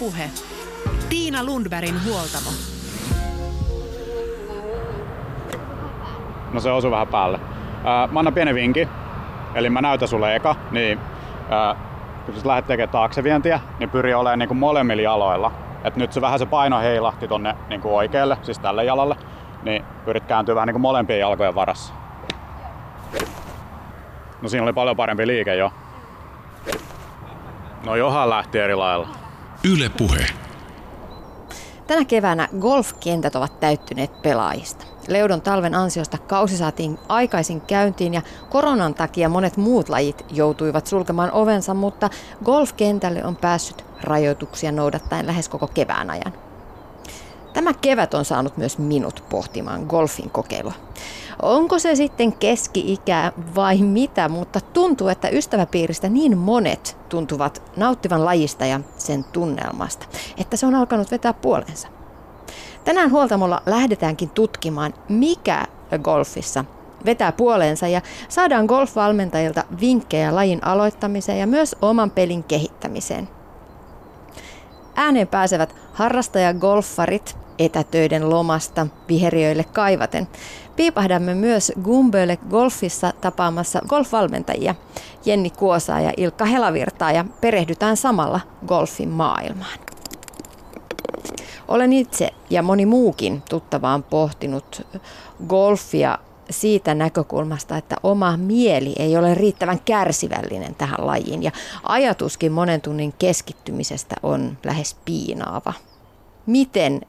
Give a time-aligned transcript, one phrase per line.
[0.00, 0.30] Puhe.
[1.08, 2.50] Tiina Lundbergin huoltamo.
[6.52, 7.40] No se osui vähän päälle.
[7.84, 8.88] Ää, mä annan pieni vinki.
[9.54, 11.00] Eli mä näytän sulle eka, niin
[11.50, 11.76] ää,
[12.26, 15.52] kun sä lähdet tekemään taaksevientiä, niin pyri olemaan niin kuin molemmilla jaloilla.
[15.84, 19.16] Et nyt se vähän se paino heilahti tonne niin kuin oikealle, siis tälle jalalle,
[19.62, 21.94] niin pyrit kääntyä vähän niin kuin molempien jalkojen varassa.
[24.42, 25.72] No siinä oli paljon parempi liike jo.
[27.86, 29.19] No johan lähti eri lailla.
[29.64, 30.26] Yle Puhe.
[31.86, 34.84] Tänä keväänä golfkentät ovat täyttyneet pelaajista.
[35.08, 41.32] Leudon talven ansiosta kausi saatiin aikaisin käyntiin ja koronan takia monet muut lajit joutuivat sulkemaan
[41.32, 42.10] ovensa, mutta
[42.44, 46.32] golfkentälle on päässyt rajoituksia noudattaen lähes koko kevään ajan.
[47.52, 50.72] Tämä kevät on saanut myös minut pohtimaan golfin kokeilua.
[51.42, 58.66] Onko se sitten keski-ikä vai mitä, mutta tuntuu, että ystäväpiiristä niin monet tuntuvat nauttivan lajista
[58.66, 60.06] ja sen tunnelmasta,
[60.38, 61.88] että se on alkanut vetää puolensa.
[62.84, 65.66] Tänään huoltamolla lähdetäänkin tutkimaan, mikä
[66.02, 66.64] golfissa
[67.04, 73.28] vetää puoleensa ja saadaan golfvalmentajilta vinkkejä lajin aloittamiseen ja myös oman pelin kehittämiseen.
[75.00, 80.28] Ääneen pääsevät harrastajagolfarit etätöiden lomasta viheriöille kaivaten.
[80.76, 84.74] Piipahdamme myös Gumbölle golfissa tapaamassa golfvalmentajia
[85.24, 89.78] Jenni Kuosaa ja Ilkka Helavirtaa ja perehdytään samalla golfin maailmaan.
[91.68, 94.86] Olen itse ja moni muukin tuttavaan pohtinut
[95.46, 96.18] golfia
[96.50, 101.50] siitä näkökulmasta, että oma mieli ei ole riittävän kärsivällinen tähän lajiin ja
[101.82, 105.72] ajatuskin monen tunnin keskittymisestä on lähes piinaava.
[106.46, 107.00] Miten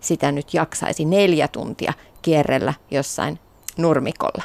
[0.00, 3.38] sitä nyt jaksaisi neljä tuntia kierrellä jossain
[3.76, 4.42] nurmikolla?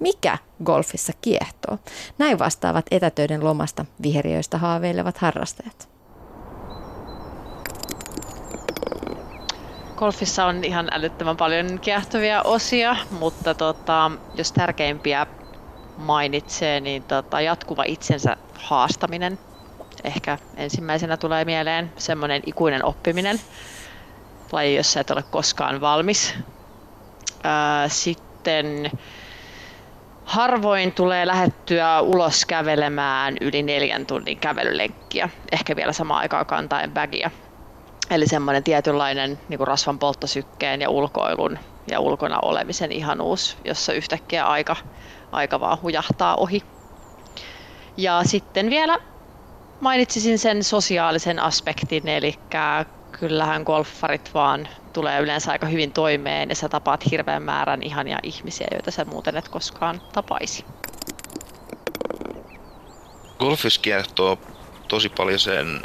[0.00, 1.78] Mikä golfissa kiehtoo?
[2.18, 5.97] Näin vastaavat etätöiden lomasta viheriöistä haaveilevat harrastajat.
[9.98, 15.26] Golfissa on ihan älyttömän paljon kiehtovia osia, mutta tota, jos tärkeimpiä
[15.96, 19.38] mainitsee, niin tota, jatkuva itsensä haastaminen.
[20.04, 23.40] Ehkä ensimmäisenä tulee mieleen semmoinen ikuinen oppiminen,
[24.52, 26.34] laji, jossa et ole koskaan valmis.
[27.44, 28.90] Ää, sitten
[30.24, 37.30] harvoin tulee lähettyä ulos kävelemään yli neljän tunnin kävelylenkkiä, ehkä vielä samaan aikaan kantaen bagia
[38.10, 41.58] Eli semmoinen tietynlainen niin kuin rasvan polttosykkeen ja ulkoilun
[41.90, 44.76] ja ulkona olemisen ihanuus, jossa yhtäkkiä aika,
[45.32, 46.62] aika vaan hujahtaa ohi.
[47.96, 48.98] Ja sitten vielä
[49.80, 52.34] mainitsisin sen sosiaalisen aspektin, eli
[53.12, 58.66] kyllähän golfarit vaan tulee yleensä aika hyvin toimeen ja sä tapaat hirveän määrän ihania ihmisiä,
[58.72, 60.64] joita sä muuten et koskaan tapaisi.
[63.38, 64.38] Golfis kiehtoo
[64.88, 65.82] tosi paljon sen,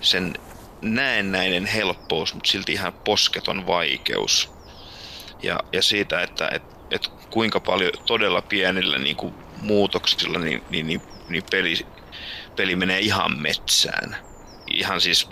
[0.00, 0.34] sen
[0.82, 4.50] näennäinen helppous, mutta silti ihan posketon vaikeus.
[5.42, 10.86] Ja, ja siitä, että et, et kuinka paljon todella pienillä niin kuin muutoksilla niin, niin,
[10.86, 11.86] niin, niin peli,
[12.56, 14.16] peli menee ihan metsään.
[14.66, 15.28] Ihan siis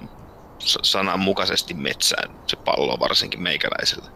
[0.82, 4.10] sananmukaisesti metsään se pallo varsinkin meikäläisellä.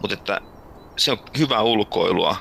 [0.00, 0.40] Mutta että
[0.96, 2.36] se on hyvä ulkoilua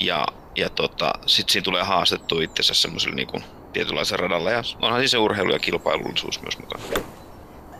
[0.00, 5.10] ja, ja tota, sitten siinä tulee haastettu itsensä semmoisella niin tietynlaisella radalla ja onhan siis
[5.10, 6.84] se urheilu ja kilpailullisuus myös mukana.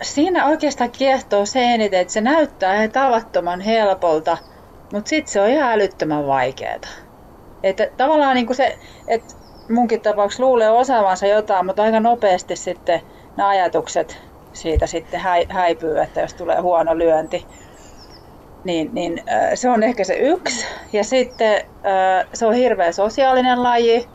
[0.03, 4.37] Siinä oikeastaan kiehtoo se eniten, että se näyttää tavattoman helpolta,
[4.93, 6.81] mutta sitten se on ihan älyttömän vaikeaa.
[7.62, 9.34] Että tavallaan niin kuin se, että
[9.71, 13.00] munkin tapauksessa luulee osaavansa jotain, mutta aika nopeasti sitten
[13.37, 14.21] ne ajatukset
[14.53, 17.47] siitä sitten häipyy, että jos tulee huono lyönti.
[18.65, 19.23] Niin, niin
[19.55, 20.67] se on ehkä se yksi.
[20.93, 21.65] Ja sitten
[22.34, 24.09] se on hirveän sosiaalinen laji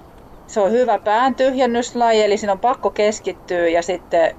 [0.48, 4.36] se on hyvä pään tyhjennyslaji, eli siinä on pakko keskittyä ja sitten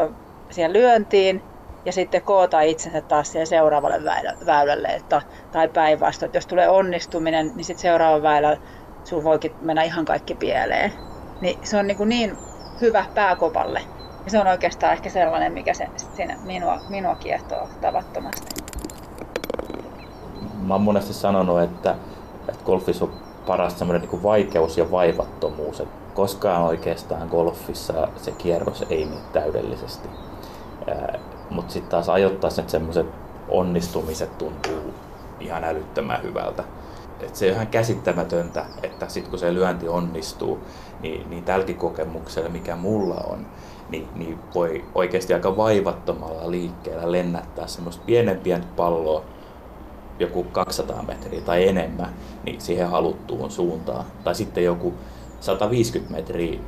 [0.00, 0.08] ö,
[0.50, 1.42] siihen lyöntiin
[1.84, 4.00] ja sitten koota itsensä taas siihen seuraavalle
[4.46, 4.88] väylälle.
[4.88, 5.22] Että,
[5.52, 8.56] tai päinvastoin, jos tulee onnistuminen, niin sitten seuraava väylä
[9.04, 10.92] sun voikin mennä ihan kaikki pieleen.
[11.40, 12.36] Niin se on niin, kuin niin
[12.80, 13.80] hyvä pääkopalle.
[14.24, 18.54] Ja se on oikeastaan ehkä sellainen, mikä se, siinä minua, minua kiehtoo tavattomasti.
[20.66, 21.94] Mä oon monesti sanonut, että,
[22.48, 25.80] että golfissa on paras semmoinen niin vaikeus ja vaivattomuus.
[25.80, 30.08] Et koskaan oikeastaan golfissa se kierros ei mene täydellisesti.
[31.50, 33.06] Mutta sitten taas ajoittaa sen semmoiset
[33.48, 34.94] onnistumiset tuntuu
[35.40, 36.64] ihan älyttömän hyvältä.
[37.20, 40.58] Et se on ihan käsittämätöntä, että sitten kun se lyönti onnistuu,
[41.00, 43.46] niin, niin tälläkin kokemuksella, mikä mulla on,
[43.88, 49.22] niin, niin voi oikeasti aika vaivattomalla liikkeellä lennättää semmoista pienen pientä palloa
[50.18, 52.14] joku 200 metriä tai enemmän
[52.44, 54.04] niin siihen haluttuun suuntaan.
[54.24, 54.94] Tai sitten joku
[55.40, 56.60] 150 metriä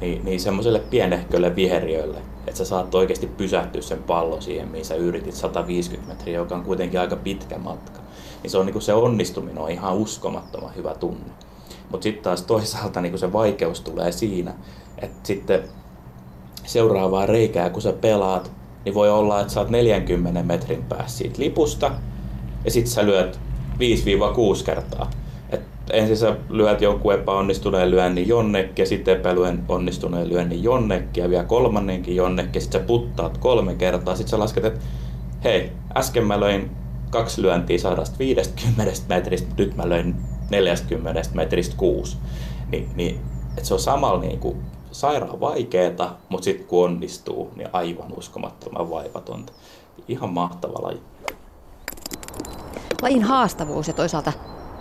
[0.00, 4.94] niin, niin semmoiselle pienehkölle viheriölle että sä saat oikeasti pysähtyä sen pallon siihen, mihin sä
[4.94, 8.00] yritit 150 metriä, joka on kuitenkin aika pitkä matka.
[8.42, 11.32] Niin se, on, niin kuin se onnistuminen on ihan uskomattoman hyvä tunne.
[11.90, 14.54] Mutta sitten taas toisaalta niin se vaikeus tulee siinä,
[14.98, 15.68] että sitten
[16.64, 18.52] seuraavaa reikää kun sä pelaat,
[18.84, 21.90] niin voi olla, että sä oot 40 metrin päässä siitä lipusta
[22.64, 23.40] ja sitten sä lyöt
[24.60, 25.10] 5-6 kertaa.
[25.50, 31.44] Et ensin sä lyöt jonkun epäonnistuneen lyönnin jonnekin ja sitten epäonnistuneen lyönnin jonnekin ja vielä
[31.44, 34.16] kolmannenkin jonnekin ja sitten sä puttaat kolme kertaa.
[34.16, 34.80] Sitten sä lasket, että
[35.44, 36.70] hei, äsken mä löin
[37.10, 40.16] kaksi lyöntiä 150 metristä, nyt mä löin
[40.50, 42.16] 40 metristä kuusi.
[42.72, 44.56] Ni, niin, että se on samalla niin kuin
[44.92, 49.52] sairaan vaikeeta, mutta sitten kun onnistuu, niin aivan uskomattoman vaivatonta.
[50.08, 51.00] Ihan mahtava laji.
[53.02, 54.32] Lajin haastavuus ja toisaalta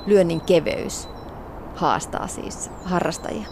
[0.06, 1.10] lyönnin keveys
[1.76, 3.48] haastaa siis harrastajia.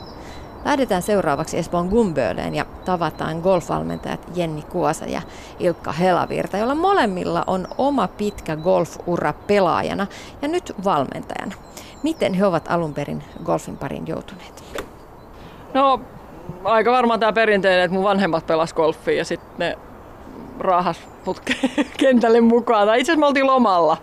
[0.66, 5.22] Lähdetään seuraavaksi Espoon Gumbööleen ja tavataan golfvalmentajat Jenni Kuosa ja
[5.60, 10.08] Ilkka Helavirta, joilla molemmilla on oma pitkä golfura pelaajana
[10.42, 11.56] ja nyt valmentajana.
[12.04, 14.86] Miten he ovat alun perin golfin parin joutuneet?
[15.74, 16.02] No
[16.64, 19.78] aika varmaan tämä perinteinen, että mun vanhemmat pelas golfia ja sitten ne
[20.60, 20.98] raahas
[21.98, 22.88] kentälle mukaan.
[22.88, 23.98] Tai itse asiassa me oltiin lomalla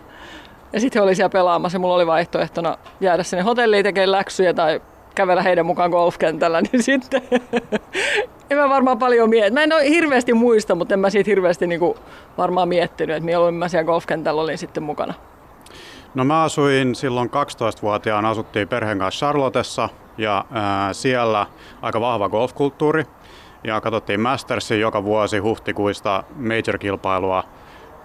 [0.73, 4.55] ja sitten he oli siellä pelaamassa ja mulla oli vaihtoehtona jäädä sinne hotelliin tekemään läksyjä
[4.55, 4.81] tai
[5.15, 7.23] kävellä heidän mukaan golfkentällä, niin sitten
[8.51, 9.55] en mä varmaan paljon miettinyt.
[9.55, 11.97] Mä en ole hirveästi muista, mutta en mä siitä hirveästi niinku
[12.39, 15.15] varmaan miettinyt, että mieluummin mä siellä golfkentällä olin sitten mukana.
[16.15, 19.89] No mä asuin silloin 12-vuotiaana, asuttiin perheen kanssa Charlottessa
[20.19, 21.47] ja ää, siellä
[21.83, 23.05] aika vahva golfkulttuuri.
[23.65, 27.45] Ja katsottiin Mastersin joka vuosi huhtikuista major-kilpailua.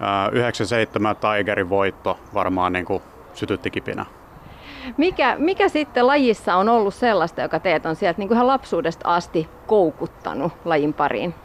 [0.01, 3.03] Ää, 97 Tigerin voitto varmaan niin kuin
[3.33, 4.05] sytytti kipinä.
[4.97, 9.15] Mikä, mikä sitten lajissa on ollut sellaista, joka teet on sieltä niin kuin ihan lapsuudesta
[9.15, 11.35] asti koukuttanut lajin pariin?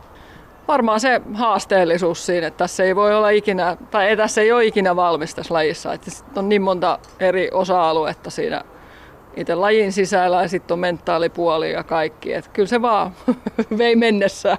[0.68, 4.64] Varmaan se haasteellisuus siinä, että tässä ei voi olla ikinä, tai ei, tässä ei ole
[4.64, 5.92] ikinä valmis tässä lajissa.
[5.92, 8.62] Että on niin monta eri osa-aluetta siinä
[9.36, 12.32] itse lajin sisällä ja sitten on mentaalipuoli ja kaikki.
[12.32, 13.12] Että kyllä se vaan
[13.78, 14.58] vei mennessä.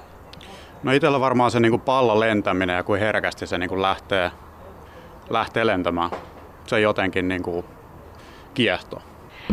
[0.88, 4.31] No itsellä varmaan se niin pallon lentäminen ja kuin herkästi se niin lähtee,
[5.30, 6.12] lähtee lentämään.
[6.68, 7.66] Se jotenkin niin kuin
[8.54, 9.01] kiehtoo.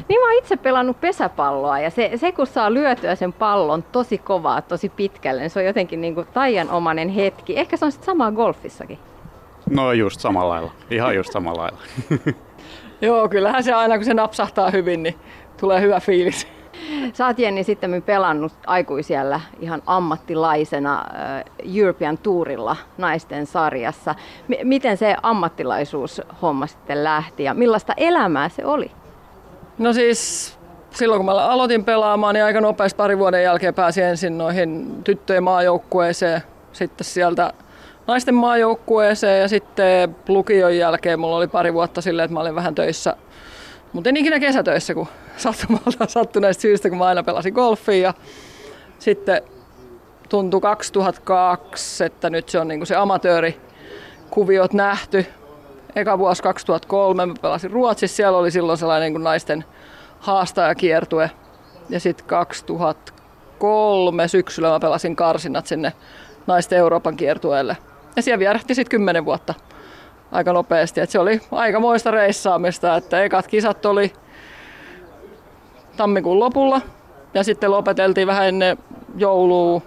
[0.09, 4.19] Niin mä oon itse pelannut pesäpalloa ja se, se kun saa lyötyä sen pallon tosi
[4.19, 7.59] kovaa, tosi pitkälle, niin se on jotenkin niin kuin taianomainen hetki.
[7.59, 8.99] Ehkä se on sitten samaa golfissakin.
[9.71, 10.73] No just samalla lailla.
[10.91, 11.79] Ihan just samalla lailla.
[13.01, 15.15] Joo, kyllähän se aina kun se napsahtaa hyvin, niin
[15.61, 16.49] tulee hyvä fiilis.
[17.13, 21.05] Sä oot Jenni sitten pelannut aikuisiellä ihan ammattilaisena
[21.77, 24.15] European Tourilla naisten sarjassa.
[24.49, 28.91] M- miten se ammattilaisuus homma sitten lähti ja millaista elämää se oli?
[29.79, 30.59] No siis
[30.91, 35.43] silloin kun mä aloitin pelaamaan, niin aika nopeasti pari vuoden jälkeen pääsin ensin noihin tyttöjen
[35.43, 36.43] maajoukkueeseen,
[36.73, 37.53] sitten sieltä
[38.07, 42.75] naisten maajoukkueeseen ja sitten lukion jälkeen mulla oli pari vuotta silleen, että mä olin vähän
[42.75, 43.17] töissä,
[43.95, 45.07] mutta en ikinä kesätöissä, kun
[45.37, 48.15] sattumalta sattuneesta syystä, kun mä aina pelasin golfia ja
[48.99, 49.43] sitten
[50.29, 55.27] tuntui 2002, että nyt se on niinku se amatöörikuviot nähty.
[55.97, 59.65] Eka vuosi 2003 mä pelasin Ruotsissa, siellä oli silloin sellainen niin naisten
[60.21, 61.31] haastajakiertue.
[61.89, 65.93] Ja sitten 2003 syksyllä mä pelasin karsinat sinne
[66.47, 67.77] naisten Euroopan kiertueelle.
[68.17, 69.55] Ja siellä vierähti sitten kymmenen vuotta
[70.35, 71.01] aika nopeasti.
[71.01, 74.13] Et se oli aika moista reissaamista, että ekat kisat oli
[75.97, 76.81] tammikuun lopulla
[77.35, 78.79] ja sitten lopeteltiin vähän ennen
[79.17, 79.81] joulua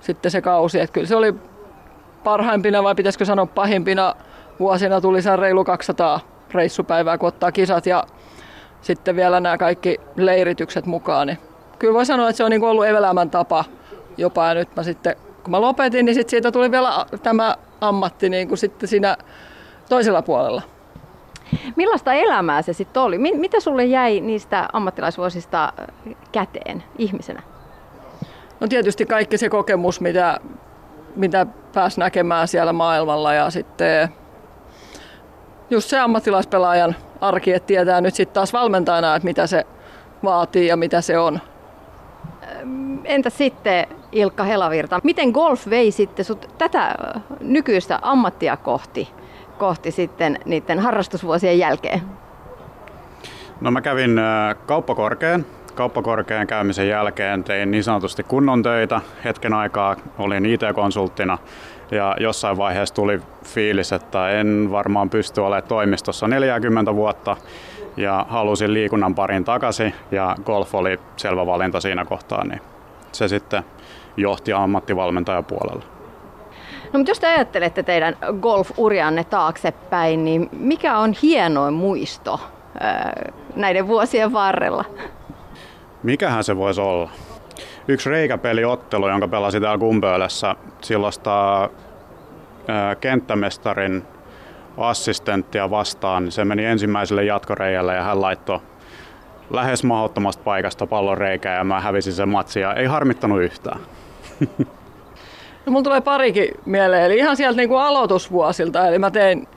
[0.00, 0.80] sitten se kausi.
[0.80, 1.34] Et kyllä se oli
[2.24, 4.14] parhaimpina vai pitäisikö sanoa pahimpina
[4.60, 6.20] vuosina tuli sen reilu 200
[6.54, 8.04] reissupäivää, kun ottaa kisat ja
[8.80, 11.26] sitten vielä nämä kaikki leiritykset mukaan.
[11.26, 11.38] Niin
[11.78, 13.64] kyllä voi sanoa, että se on niin ollut elämän tapa
[14.16, 14.46] jopa.
[14.46, 18.48] Ja nyt mä sitten, kun mä lopetin, niin sitten siitä tuli vielä tämä ammatti niin
[18.48, 19.16] kuin sitten siinä
[19.88, 20.62] toisella puolella.
[21.76, 23.18] Millaista elämää se sitten oli?
[23.18, 25.72] Mitä sulle jäi niistä ammattilaisvuosista
[26.32, 27.42] käteen ihmisenä?
[28.60, 30.40] No tietysti kaikki se kokemus, mitä,
[31.16, 34.08] mitä pääsi näkemään siellä maailmalla ja sitten
[35.70, 39.66] just se ammattilaispelaajan arki, että tietää nyt sitten taas valmentajana, että mitä se
[40.24, 41.40] vaatii ja mitä se on.
[43.04, 46.94] Entä sitten Ilkka Helavirta, miten golf vei sitten sut tätä
[47.40, 49.08] nykyistä ammattia kohti,
[49.58, 52.00] kohti sitten niiden harrastusvuosien jälkeen?
[53.60, 54.20] No mä kävin
[54.66, 55.44] kauppakorkean.
[55.74, 59.00] Kauppakorkean käymisen jälkeen tein niin sanotusti kunnon töitä.
[59.24, 61.38] Hetken aikaa olin IT-konsulttina
[61.90, 67.36] ja jossain vaiheessa tuli fiilis, että en varmaan pysty olemaan toimistossa 40 vuotta
[67.96, 72.60] ja halusin liikunnan parin takaisin ja golf oli selvä valinta siinä kohtaa, niin
[73.12, 73.62] se sitten
[74.16, 75.97] johti ammattivalmentajapuolella.
[76.92, 82.40] No mutta jos te ajattelette teidän golf-urianne taaksepäin, niin mikä on hienoin muisto
[83.56, 84.84] näiden vuosien varrella?
[86.02, 87.10] Mikähän se voisi olla?
[87.88, 91.68] Yksi reikäpeliottelu, jonka pelasin täällä Kumpöölässä silloista
[93.00, 94.02] kenttämestarin
[94.76, 98.60] assistenttia vastaan, niin se meni ensimmäiselle jatkoreijälle ja hän laittoi
[99.50, 103.80] lähes mahdottomasta paikasta pallon reikää ja mä hävisin sen matsin ja ei harmittanut yhtään.
[105.68, 108.86] No, mulla tulee parikin mieleen, eli ihan sieltä niin kuin aloitusvuosilta.
[108.86, 109.48] Eli mä tein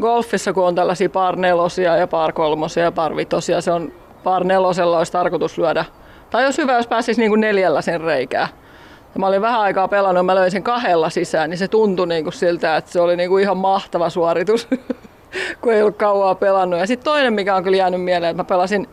[0.00, 3.92] golfissa, kun on tällaisia par nelosia ja par kolmosia ja par vitosia, se on
[4.24, 5.84] par nelosella olisi tarkoitus lyödä.
[6.30, 8.48] Tai jos hyvä, jos pääsisi niin kuin neljällä sen reikää.
[9.14, 12.24] Ja mä olin vähän aikaa pelannut, mä löin sen kahdella sisään, niin se tuntui niin
[12.24, 14.68] kuin siltä, että se oli niin kuin ihan mahtava suoritus,
[15.60, 16.80] kun ei ollut kauaa pelannut.
[16.80, 18.88] Ja sitten toinen, mikä on kyllä jäänyt mieleen, että mä pelasin,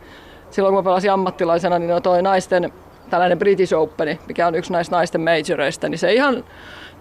[0.50, 2.74] silloin kun mä pelasin ammattilaisena, niin toi naisten
[3.12, 6.44] tällainen British Open, mikä on yksi näistä naisten majoreista, niin se ihan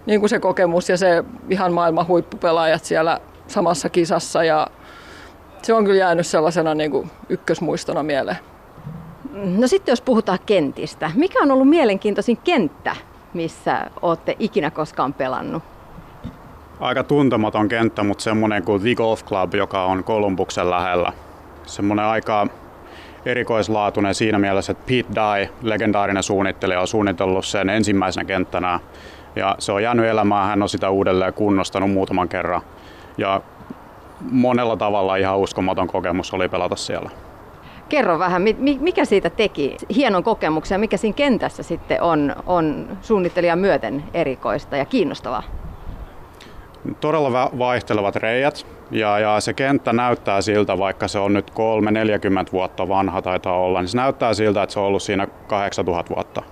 [0.07, 4.67] niin kuin se kokemus ja se ihan maailman huippupelaajat siellä samassa kisassa ja
[5.63, 8.37] se on kyllä jäänyt sellaisena niin kuin ykkösmuistona mieleen.
[9.33, 12.97] No sitten jos puhutaan kentistä, mikä on ollut mielenkiintoisin kenttä,
[13.35, 15.63] missä olette ikinä koskaan pelannut?
[16.81, 21.13] Aika tuntematon kenttä, mutta semmoinen kuin The Golf Club, joka on Kolumbuksen lähellä.
[21.67, 22.47] Semmoinen aika
[23.25, 28.81] erikoislaatuinen siinä mielessä, että Pete Dye, legendaarinen suunnittelija, on suunnitellut sen ensimmäisenä kenttänä.
[29.37, 32.63] Ja se on jäänyt elämään, hän on sitä uudelleen kunnostanut muutaman kerran.
[33.19, 33.41] Ja
[34.31, 37.11] monella tavalla ihan uskomaton kokemus oli pelata siellä.
[37.89, 38.43] Kerro vähän,
[38.81, 44.77] mikä siitä teki hienon kokemuksen ja mikä siinä kentässä sitten on, on suunnittelijan myöten erikoista
[44.77, 45.60] ja kiinnostavaa?
[47.01, 51.55] Todella vaihtelevat reijät ja, ja se kenttä näyttää siltä, vaikka se on nyt 3-40
[52.53, 56.43] vuotta vanha taitaa olla, niin se näyttää siltä, että se on ollut siinä 8000 vuotta.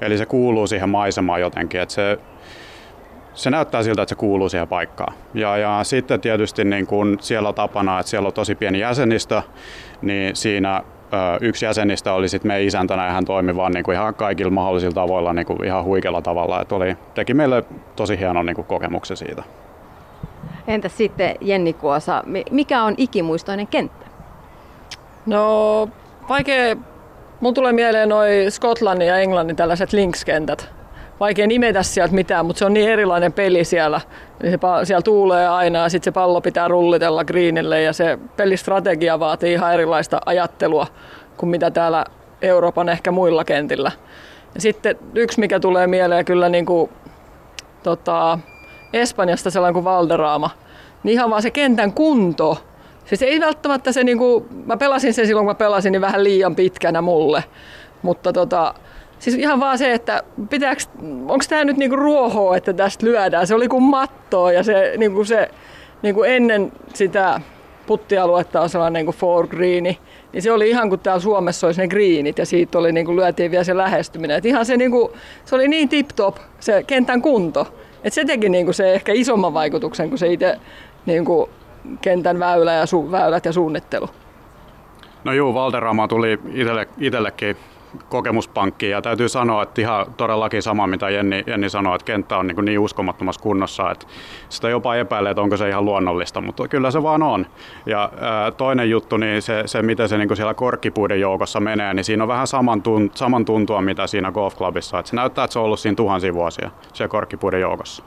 [0.00, 2.18] Eli se kuuluu siihen maisemaan jotenkin, että se,
[3.34, 5.14] se näyttää siltä, että se kuuluu siihen paikkaan.
[5.34, 9.42] Ja, ja sitten tietysti niin kun siellä on tapana, että siellä on tosi pieni jäsenistö,
[10.02, 10.82] niin siinä
[11.40, 14.94] yksi jäsenistä oli sitten meidän isäntänä ja hän toimi vaan niin kuin ihan kaikilla mahdollisilla
[14.94, 16.60] tavoilla niin kuin ihan huikealla tavalla.
[16.60, 17.64] Et oli, teki meille
[17.96, 19.42] tosi hienon niin kuin kokemuksen siitä.
[20.66, 24.06] Entäs sitten Jenni Kuosa, mikä on ikimuistoinen kenttä?
[25.26, 25.88] No
[26.28, 26.76] vaikea,
[27.40, 30.75] mun tulee mieleen noin Skotlannin ja Englannin tällaiset linkskentät.
[31.20, 34.00] Vaikea nimetä sieltä mitään, mutta se on niin erilainen peli siellä.
[34.40, 39.20] Eli se, siellä tuulee aina ja sitten se pallo pitää rullitella greenille ja se pelistrategia
[39.20, 40.86] vaatii ihan erilaista ajattelua
[41.36, 42.04] kuin mitä täällä
[42.42, 43.92] Euroopan ehkä muilla kentillä.
[44.54, 46.90] Ja sitten yksi, mikä tulee mieleen kyllä niin kuin,
[47.82, 48.38] tota,
[48.92, 50.50] Espanjasta sellainen kuin Valderraama,
[51.02, 52.58] niin ihan vaan se kentän kunto.
[53.04, 56.24] Siis ei välttämättä se, niin kuin, mä pelasin sen silloin kun mä pelasin, niin vähän
[56.24, 57.44] liian pitkänä mulle.
[58.02, 58.74] Mutta tota,
[59.18, 60.22] siis ihan vaan se, että
[61.28, 63.46] onko tämä nyt niinku ruohoa, että tästä lyödään.
[63.46, 65.50] Se oli kuin mattoa ja se, niinku se
[66.02, 67.40] niinku ennen sitä
[67.86, 69.98] puttialuetta on sellainen niinku four greeni,
[70.32, 73.50] niin se oli ihan kuin täällä Suomessa olisi ne greenit ja siitä oli niinku, lyötiin
[73.50, 74.36] vielä se lähestyminen.
[74.36, 75.12] Et ihan se, niinku,
[75.44, 77.66] se oli niin tip-top se kentän kunto,
[78.04, 80.56] et se teki niinku se ehkä isomman vaikutuksen kuin se itse
[81.06, 81.48] niinku
[82.00, 84.08] kentän väylä ja su, väylät ja suunnittelu.
[85.24, 86.38] No juu, Valderrama tuli
[86.98, 87.32] itelle,
[88.08, 92.46] kokemuspankkiin ja täytyy sanoa, että ihan todellakin sama mitä Jenni, Jenni sanoi, että kenttä on
[92.46, 94.06] niin, niin uskomattomassa kunnossa, että
[94.48, 97.46] sitä jopa epäilee, että onko se ihan luonnollista, mutta kyllä se vaan on.
[97.86, 102.04] Ja ää, toinen juttu, niin se, se miten se niin siellä korkkipuiden joukossa menee, niin
[102.04, 105.58] siinä on vähän saman, tun, saman tuntua mitä siinä golfclubissa, että se näyttää, että se
[105.58, 108.02] on ollut siinä tuhansia vuosia siellä korkkipuiden joukossa.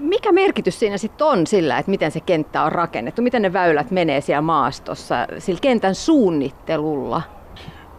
[0.00, 3.90] Mikä merkitys siinä sitten on sillä, että miten se kenttä on rakennettu, miten ne väylät
[3.90, 7.22] menee siellä maastossa, sillä kentän suunnittelulla?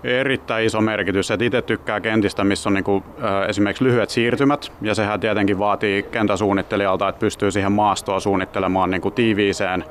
[0.04, 1.32] Erittäin iso merkitys.
[1.32, 6.04] Et itse tykkää kentistä, missä on niinku, äh, esimerkiksi lyhyet siirtymät, ja sehän tietenkin vaatii
[6.04, 9.86] kentäsuunnittelijalta, että pystyy siihen maastoa suunnittelemaan niinku tiiviiseen,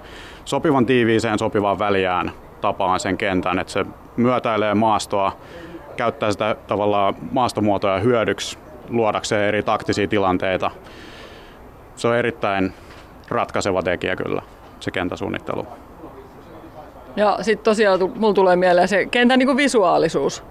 [0.45, 3.87] sopivan tiiviiseen, sopivaan väliään tapaan sen kentän, että se
[4.17, 5.33] myötäilee maastoa,
[5.97, 10.71] käyttää sitä tavallaan maastomuotoja hyödyksi luodakseen eri taktisia tilanteita.
[11.97, 12.73] Se on erittäin
[13.29, 14.43] ratkaiseva tekijä kyllä,
[14.81, 15.67] se kentäsuunnittelu.
[17.19, 20.43] Ja sitten tosiaan mulla tulee mieleen se kentän niin visuaalisuus.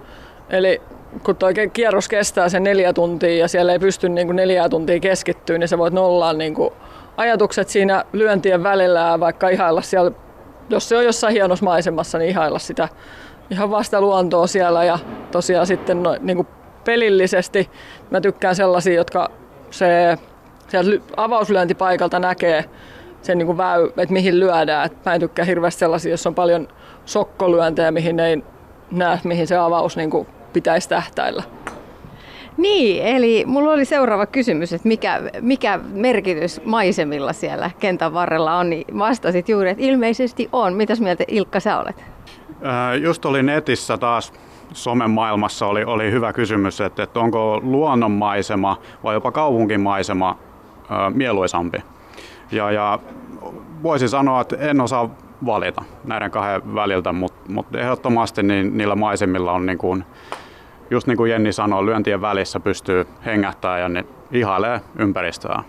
[0.50, 0.82] Eli
[1.24, 5.00] kun tuo kierros kestää sen neljä tuntia ja siellä ei pysty niin kuin neljää tuntia
[5.00, 6.70] keskittyä, niin sä voit nollaa niin kuin
[7.16, 10.10] ajatukset siinä lyöntien välillä ja vaikka ihailla siellä,
[10.70, 12.88] jos se on jossain hienossa maisemassa, niin ihailla sitä
[13.50, 14.98] ihan vasta luontoa siellä ja
[15.30, 16.48] tosiaan sitten no, niin kuin
[16.84, 17.70] pelillisesti
[18.10, 19.30] mä tykkään sellaisia, jotka
[19.70, 20.18] se
[20.68, 22.64] sieltä avauslyöntipaikalta näkee
[23.22, 24.86] sen niin kuin väy, että mihin lyödään.
[24.86, 26.68] Et mä en tykkää hirveästi sellaisia, jos on paljon
[27.04, 28.42] sokkolyöntejä, mihin ei
[28.90, 31.42] näe, mihin se avaus niin kuin pitäisi tähtäillä.
[32.56, 38.70] Niin, eli mulla oli seuraava kysymys, että mikä, mikä merkitys maisemilla siellä kentän varrella on,
[38.70, 40.74] niin vastasit juuri, että ilmeisesti on.
[40.74, 42.04] Mitäs mieltä Ilkka sä olet?
[43.02, 44.32] Just oli netissä taas
[44.72, 50.38] somen maailmassa oli, oli hyvä kysymys, että, että onko luonnonmaisema vai jopa kaupunkimaisema
[50.90, 51.82] ää, mieluisampi.
[52.52, 52.98] Ja, ja
[53.82, 55.10] voisin sanoa, että en osaa
[55.46, 60.04] valita näiden kahden väliltä, mutta, mutta ehdottomasti niin niillä maisemilla on niin kuin,
[60.90, 65.62] just niin kuin Jenni sanoi, lyöntien välissä pystyy hengähtää ja ne ihailee ympäristöä.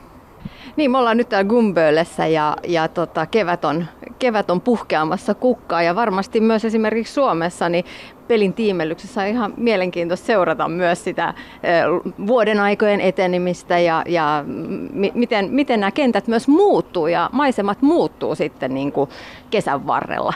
[0.76, 3.86] Niin, me ollaan nyt täällä Gumböllessä ja, ja tota, kevät, on,
[4.20, 7.86] kevät on puhkeamassa kukkaa ja varmasti myös esimerkiksi Suomessa niin
[8.28, 11.34] pelin tiimellyksessä on ihan mielenkiintoista seurata myös sitä
[12.28, 18.36] vuoden aikojen etenemistä ja, ja m- miten, miten nämä kentät myös muuttuu ja maisemat muuttuu
[18.36, 19.10] sitten niin kuin
[19.50, 20.34] kesän varrella.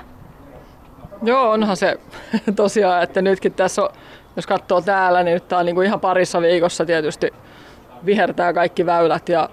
[1.24, 2.00] Joo, onhan se
[2.56, 3.90] tosiaan, että nytkin tässä on,
[4.36, 7.34] jos katsoo täällä, niin nyt tämä on niin kuin ihan parissa viikossa tietysti
[8.06, 9.50] vihertää kaikki väylät ja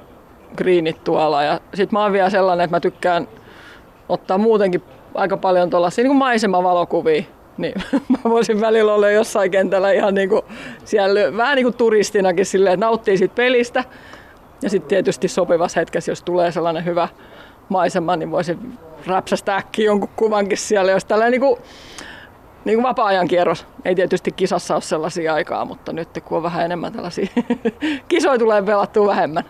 [0.56, 1.42] greenit tuolla.
[1.42, 3.28] Ja sit mä oon vielä sellainen, että mä tykkään
[4.08, 4.82] ottaa muutenkin
[5.14, 7.22] aika paljon tuollaisia niin maisemavalokuvia.
[7.58, 7.74] Niin
[8.08, 10.42] mä voisin välillä olla jossain kentällä ihan niin kuin
[10.84, 13.84] siellä vähän niin kuin turistinakin silleen, että nauttii siitä pelistä.
[14.62, 17.08] Ja sitten tietysti sopivassa hetkessä, jos tulee sellainen hyvä
[17.68, 21.56] maisema, niin voisin räpsästä äkkiä jonkun kuvankin siellä, jos tällainen niin kuin,
[22.64, 23.66] niin kuin vapaa-ajan kierros.
[23.84, 27.26] Ei tietysti kisassa ole sellaisia aikaa, mutta nyt kun on vähän enemmän tällaisia
[28.08, 29.44] kisoja tulee pelattua vähemmän.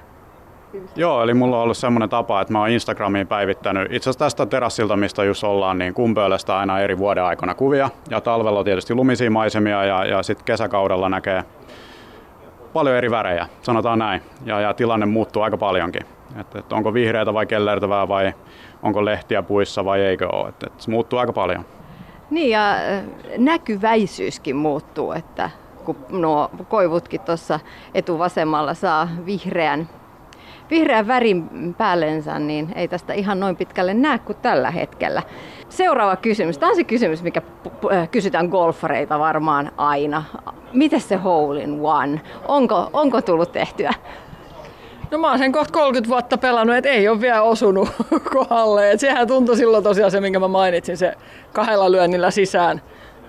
[0.97, 4.47] Joo, eli mulla on ollut semmoinen tapa, että mä oon Instagramiin päivittänyt itse asiassa tästä
[4.47, 7.91] terassilta, mistä just ollaan, niin kumpöölestä aina eri vuoden aikana kuvia.
[8.11, 11.45] Ja talvella on tietysti lumisia maisemia ja, ja sitten kesäkaudella näkee
[12.73, 14.23] paljon eri värejä, sanotaan näin.
[14.45, 16.03] Ja, ja tilanne muuttuu aika paljonkin.
[16.41, 18.33] Että et onko vihreätä vai kellertävää vai
[18.83, 20.49] onko lehtiä puissa vai eikö ole.
[20.49, 21.65] Et, et se muuttuu aika paljon.
[22.31, 22.75] Niin ja
[23.39, 25.51] näkyväisyyskin muuttuu, että
[25.85, 27.61] kun nuo koivutkin tuossa
[27.95, 29.89] etuvasemmalla saa vihreän
[30.71, 35.23] vihreän värin päällensä, niin ei tästä ihan noin pitkälle näe kuin tällä hetkellä.
[35.69, 36.59] Seuraava kysymys.
[36.59, 37.43] Tämä on se kysymys, mikä
[37.93, 40.25] äh, kysytään golfareita varmaan aina.
[40.73, 42.21] Miten se hole in one?
[42.49, 43.95] Onko, onko tullut tehtyä?
[45.11, 47.89] No mä oon sen kohta 30 vuotta pelannut, että ei ole vielä osunut
[48.35, 48.91] kohdalle.
[48.91, 51.15] Et sehän tuntui silloin tosiaan se, minkä mä mainitsin, se
[51.53, 52.83] kahdella lyönnillä sisään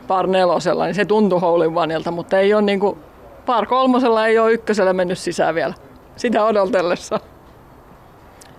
[0.08, 2.98] par nelosella, niin se tuntui hole in oneilta, mutta ei ole niinku,
[3.46, 5.74] par kolmosella ei ole ykkösellä mennyt sisään vielä
[6.22, 7.20] sitä odotellessa.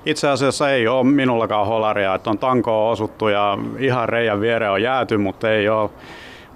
[0.07, 4.83] Itse asiassa ei ole minullakaan holaria, että on tankoa osuttu ja ihan reijän viereen on
[4.83, 5.91] jääty, mutta ei ole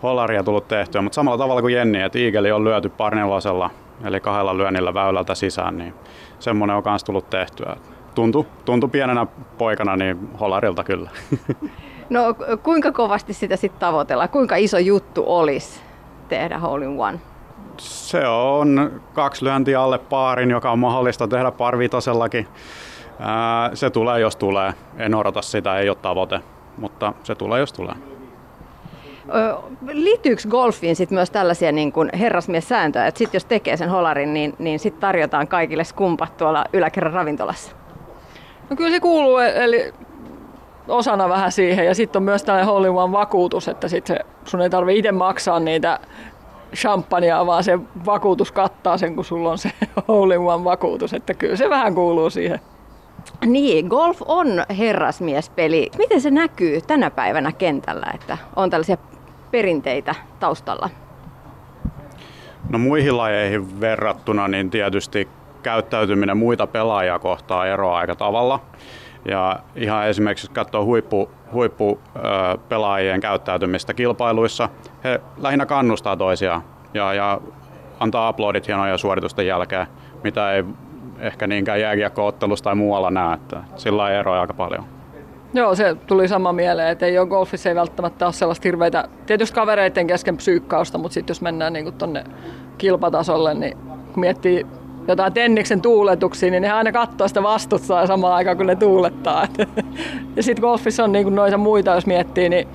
[0.03, 1.03] holaria tullut tehtyä.
[1.03, 3.71] Mutta samalla tavalla kuin Jenni, että Iigeli on lyöty parnelosella,
[4.05, 5.95] eli kahdella lyönnillä väylältä sisään, niin
[6.39, 7.77] semmoinen on myös tullut tehtyä.
[8.15, 9.27] Tuntui, tuntui pienenä
[9.59, 11.11] poikana niin holarilta kyllä.
[12.11, 14.29] No kuinka kovasti sitä sitten tavoitellaan?
[14.29, 15.81] Kuinka iso juttu olisi
[16.29, 17.19] tehdä hole in one?
[17.79, 22.49] Se on kaksi lyöntiä alle paarin, joka on mahdollista tehdä parvitosellakin.
[23.75, 24.75] Se tulee, jos tulee.
[24.97, 26.41] En odota sitä, ei ole tavoite,
[26.79, 27.95] mutta se tulee, jos tulee.
[29.93, 34.55] Liittyykö golfiin sit myös tällaisia niin kuin herrasmies-sääntöjä, että sit jos tekee sen holarin, niin,
[34.59, 37.77] niin sit tarjotaan kaikille skumpat tuolla yläkerran ravintolassa?
[38.71, 39.95] No kyllä se kuuluu, e- eli
[40.89, 41.87] osana vähän siihen.
[41.87, 45.61] Ja sitten on myös tällainen hole vakuutus, että sit se, sun ei tarvitse itse maksaa
[45.61, 46.01] niitä
[46.75, 49.71] champagnea, vaan se vakuutus kattaa sen, kun sulla on se
[50.09, 51.15] hole vakuutus.
[51.15, 52.61] Että kyllä se vähän kuuluu siihen.
[53.47, 55.91] Niin, golf on herrasmiespeli.
[55.99, 58.97] Miten se näkyy tänä päivänä kentällä, että on tällaisia
[59.51, 60.91] perinteitä taustalla?
[62.69, 65.29] No muihin lajeihin verrattuna niin tietysti
[65.63, 68.61] käyttäytyminen muita pelaajia kohtaa eroaa aika tavalla.
[69.25, 74.69] Ja ihan esimerkiksi jos katsoo huippu, huippupelaajien käyttäytymistä kilpailuissa,
[75.07, 76.63] he lähinnä kannustaa toisiaan
[76.95, 77.41] ja, ja
[78.01, 79.87] antaa aplodit hienoja suoritusten jälkeen,
[80.25, 80.65] mitä ei
[81.19, 84.85] ehkä niinkään jääkiekkoottelussa tai muualla näe, että sillä ei eroa aika paljon.
[85.55, 89.55] Joo, se tuli sama mieleen, että ei ole golfissa ei välttämättä ole sellaista hirveitä, tietysti
[89.55, 92.25] kavereiden kesken psyykkausta, mutta sitten jos mennään niin tuonne
[92.79, 93.79] kilpatasolle, niin
[94.13, 94.67] kun miettii
[95.09, 99.49] jotain tenniksen tuuletuksia, niin ne aina katsoo sitä vastustaa samaan aikaan, kun ne tuulettaa.
[100.37, 102.69] ja sitten golfissa on niin noita muita, jos miettii, niin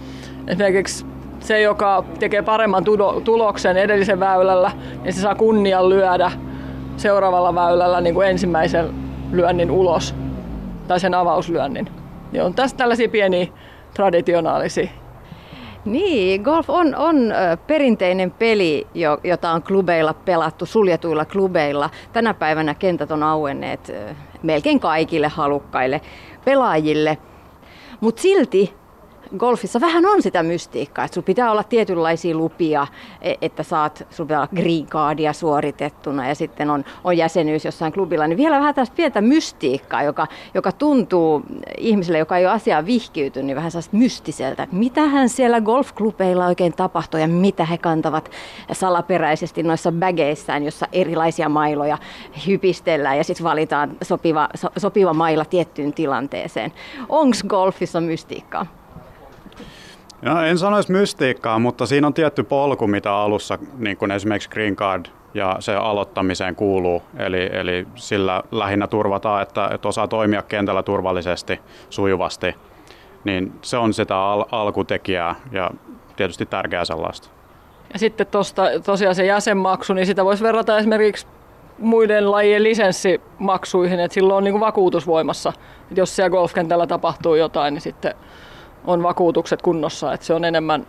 [0.47, 1.05] esimerkiksi
[1.41, 2.83] se, joka tekee paremman
[3.23, 4.71] tuloksen edellisen väylällä,
[5.03, 6.31] niin se saa kunnian lyödä
[6.97, 8.89] seuraavalla väylällä niin kuin ensimmäisen
[9.31, 10.15] lyönnin ulos
[10.87, 11.89] tai sen avauslyönnin.
[12.31, 13.47] Niin on tässä tällaisia pieniä
[13.93, 14.87] traditionaalisia.
[15.85, 17.33] Niin, golf on, on
[17.67, 18.87] perinteinen peli,
[19.23, 21.89] jota on klubeilla pelattu, suljetuilla klubeilla.
[22.13, 23.91] Tänä päivänä kentät on auenneet
[24.43, 26.01] melkein kaikille halukkaille
[26.45, 27.17] pelaajille.
[28.01, 28.73] Mutta silti
[29.37, 32.87] golfissa vähän on sitä mystiikkaa, että sulla pitää olla tietynlaisia lupia,
[33.21, 37.93] e- että saat, sulla pitää olla green cardia suoritettuna ja sitten on, on jäsenyys jossain
[37.93, 41.43] klubilla, niin vielä vähän tästä pientä mystiikkaa, joka, joka tuntuu
[41.77, 46.73] ihmiselle, joka ei ole asiaan vihkiytynyt, niin vähän sellaista mystiseltä, että mitähän siellä golfklubeilla oikein
[46.73, 48.31] tapahtuu ja mitä he kantavat
[48.71, 51.97] salaperäisesti noissa bageissään, jossa erilaisia mailoja
[52.47, 56.71] hypistellään ja sitten valitaan sopiva, so, sopiva maila tiettyyn tilanteeseen.
[57.09, 58.80] Onko golfissa mystiikkaa?
[60.21, 64.75] No, en sanoisi mystiikkaa, mutta siinä on tietty polku, mitä alussa niin kuin esimerkiksi Green
[64.75, 67.03] Card ja se aloittamiseen kuuluu.
[67.17, 72.55] Eli, eli sillä lähinnä turvataan, että, että osaa toimia kentällä turvallisesti, sujuvasti.
[73.23, 75.71] Niin se on sitä al- alkutekijää ja
[76.15, 77.29] tietysti tärkeää sellaista.
[77.93, 81.27] Ja sitten tosta, tosiaan se jäsenmaksu, niin sitä voisi verrata esimerkiksi
[81.77, 85.53] muiden lajien lisenssimaksuihin, että silloin on niin kuin vakuutusvoimassa.
[85.89, 88.15] Että jos siellä golfkentällä tapahtuu jotain, niin sitten
[88.85, 90.87] on vakuutukset kunnossa, että se on enemmän,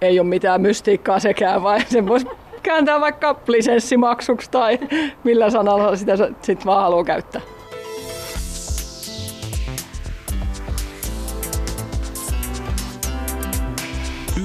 [0.00, 2.26] ei ole mitään mystiikkaa sekään, vai sen voisi
[2.62, 4.78] kääntää vaikka lisenssimaksuksi tai
[5.24, 7.40] millä sanalla sitä sitten vaan haluaa käyttää.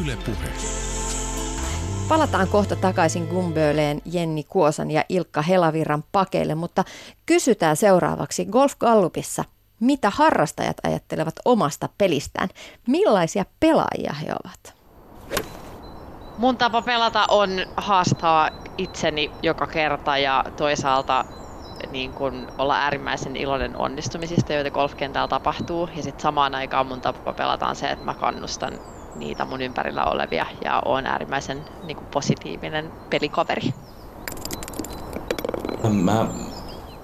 [0.04, 0.52] Yle Puhe.
[2.10, 6.84] Palataan kohta takaisin Gumböleen Jenni Kuosan ja Ilkka Helavirran pakeille, mutta
[7.26, 9.44] kysytään seuraavaksi Golf Gallupissa,
[9.82, 12.50] mitä harrastajat ajattelevat omasta pelistään?
[12.88, 14.74] Millaisia pelaajia he ovat?
[16.38, 21.26] Mun tapa pelata on haastaa itseni joka kerta ja toisaalta
[21.92, 25.90] niin kun olla äärimmäisen iloinen onnistumisista, joita golfkentällä tapahtuu.
[25.96, 28.74] Ja sitten samaan aikaan mun tapa pelata on se, että mä kannustan
[29.16, 33.74] niitä mun ympärillä olevia ja on äärimmäisen niin kuin positiivinen pelikaveri.
[35.90, 36.28] Mä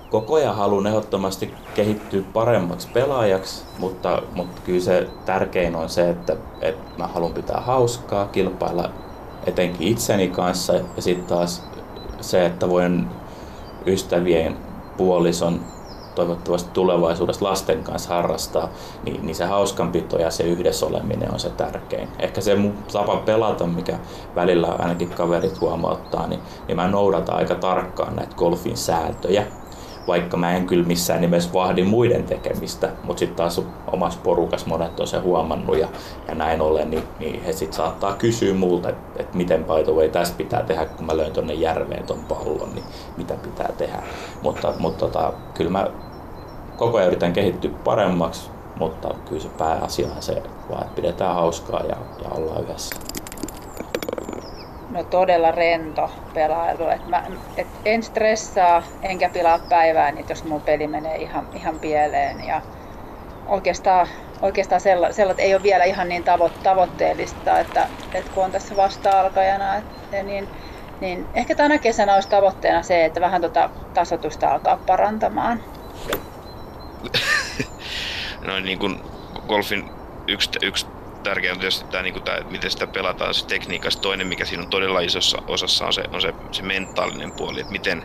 [0.10, 6.36] koko ajan haluan ehdottomasti kehittyä paremmaksi pelaajaksi, mutta, mutta kyllä se tärkein on se, että,
[6.62, 8.89] että mä haluan pitää hauskaa, kilpailla
[9.46, 11.63] etenkin itseni kanssa ja sitten taas
[12.22, 13.08] se, että voin
[13.86, 14.58] ystävien,
[14.98, 15.60] puolison,
[16.15, 18.70] toivottavasti tulevaisuudessa lasten kanssa harrastaa,
[19.04, 22.10] niin, niin se hauskanpito ja se yhdessä oleminen on se tärkein.
[22.20, 22.58] Ehkä se
[22.93, 24.00] tapa pelata, mikä
[24.36, 29.46] välillä ainakin kaverit huomauttaa, niin, niin mä noudatan aika tarkkaan näitä golfin sääntöjä
[30.08, 35.00] vaikka mä en kyllä missään nimessä vahdi muiden tekemistä, mutta sitten taas omassa porukas monet
[35.00, 35.88] on se huomannut ja,
[36.28, 39.91] ja näin ollen, niin, niin he sitten saattaa kysyä multa, että et miten by the
[39.91, 42.86] way, tässä pitää tehdä, kun mä löin tonne järveen ton pallon, niin
[43.17, 44.04] mitä pitää tehdä.
[44.41, 45.88] Mutta, mutta tota, kyllä mä
[46.78, 51.80] koko ajan yritän kehittyä paremmaksi, mutta kyllä se pääasia on se, vaan että pidetään hauskaa
[51.80, 52.96] ja, ja ollaan yhdessä
[54.97, 56.89] no todella rento pelailu.
[56.89, 57.23] Et mä,
[57.57, 62.47] et en stressaa enkä pilaa päivää, niin jos mun peli menee ihan, ihan pieleen.
[62.47, 62.62] Ja
[63.47, 64.07] oikeastaan,
[64.41, 68.75] oikeastaan sella, sellat ei ole vielä ihan niin tavo, tavoitteellista, että, että kun on tässä
[68.75, 70.47] vasta-alkajana, että, niin,
[71.01, 75.63] niin ehkä tänä kesänä olisi tavoitteena se, että vähän tota tasotusta alkaa parantamaan.
[78.47, 79.01] Noin niin kuin
[79.47, 79.89] golfin
[80.27, 80.86] yksi, yksi
[81.30, 84.02] tärkeää on tietysti tämä, niin kuin tämä, miten sitä pelataan se tekniikassa.
[84.02, 87.72] Toinen, mikä siinä on todella isossa osassa, on se, on se, se mentaalinen puoli, että
[87.72, 88.04] miten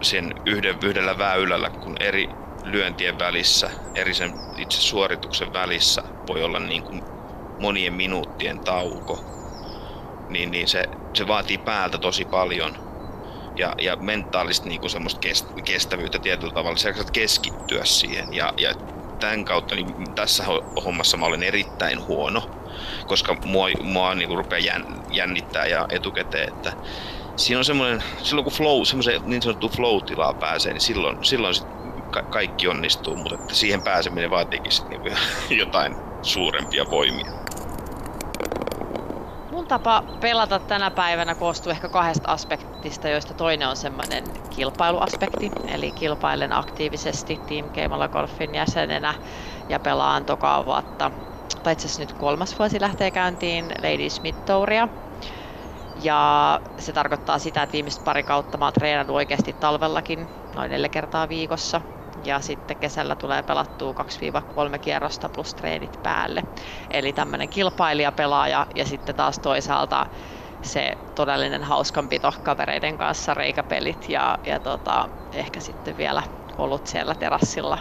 [0.00, 2.28] sen yhden, yhdellä väylällä, kun eri
[2.64, 7.02] lyöntien välissä, eri sen itse suorituksen välissä voi olla niin kuin
[7.60, 9.24] monien minuuttien tauko,
[10.28, 12.76] niin, niin se, se vaatii päältä tosi paljon
[13.56, 15.20] ja, ja mentaalista niin kuin semmoista
[15.64, 16.76] kestävyyttä tietyllä tavalla.
[16.76, 18.74] Sä keskittyä siihen ja, ja
[19.22, 20.44] tämän kautta niin tässä
[20.84, 22.50] hommassa mä olen erittäin huono,
[23.06, 24.80] koska mua, mua niin kuin rupeaa
[25.10, 26.72] jännittää ja etukäteen, että
[27.36, 31.66] siinä on semmoinen, silloin kun flow, semmoisen niin sanottu flow-tilaa pääsee, niin silloin, silloin sit
[32.10, 35.16] ka- kaikki onnistuu, mutta että siihen pääseminen vaatiikin sit niin
[35.60, 37.41] jotain suurempia voimia.
[39.62, 45.52] Mun tapa pelata tänä päivänä koostuu ehkä kahdesta aspektista, joista toinen on semmoinen kilpailuaspekti.
[45.66, 49.14] Eli kilpailen aktiivisesti Team Keimalla Golfin jäsenenä
[49.68, 51.12] ja pelaan tokaa vuotta,
[51.62, 54.88] tai itse nyt kolmas vuosi lähtee käyntiin Ladies Mid Touria.
[55.94, 60.88] Ja se tarkoittaa sitä, että viimeiset pari kautta mä oon treenannut oikeasti talvellakin noin neljä
[60.88, 61.80] kertaa viikossa
[62.24, 63.94] ja sitten kesällä tulee pelattua
[64.74, 66.42] 2-3 kierrosta plus treenit päälle.
[66.90, 70.06] Eli tämmöinen kilpailijapelaaja ja sitten taas toisaalta
[70.62, 76.22] se todellinen hauskanpito kavereiden kanssa, reikäpelit ja, ja tota, ehkä sitten vielä
[76.58, 77.78] ollut siellä terassilla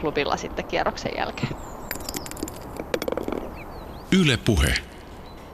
[0.00, 1.56] klubilla sitten kierroksen jälkeen.
[4.20, 4.74] Yle Puhe.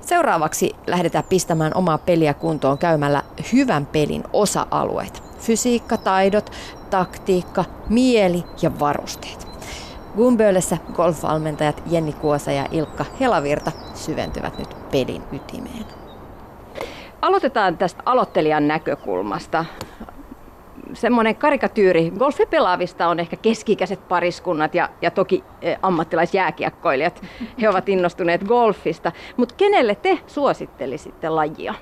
[0.00, 5.27] Seuraavaksi lähdetään pistämään omaa peliä kuntoon käymällä hyvän pelin osa-alueita.
[5.38, 6.50] Fysiikka, taidot,
[6.90, 9.48] taktiikka, mieli ja varusteet.
[10.16, 15.84] Gumböölessä golfvalmentajat Jenni Kuosa ja Ilkka Helavirta syventyvät nyt pelin ytimeen.
[17.22, 19.64] Aloitetaan tästä aloittelijan näkökulmasta.
[20.92, 27.22] Semmoinen karikatyyri golfipelaavista on ehkä keskikäiset pariskunnat ja, ja toki eh, ammattilaisjääkiekkoilijat.
[27.60, 29.12] He ovat innostuneet golfista.
[29.36, 31.74] Mutta kenelle te suosittelisitte lajia?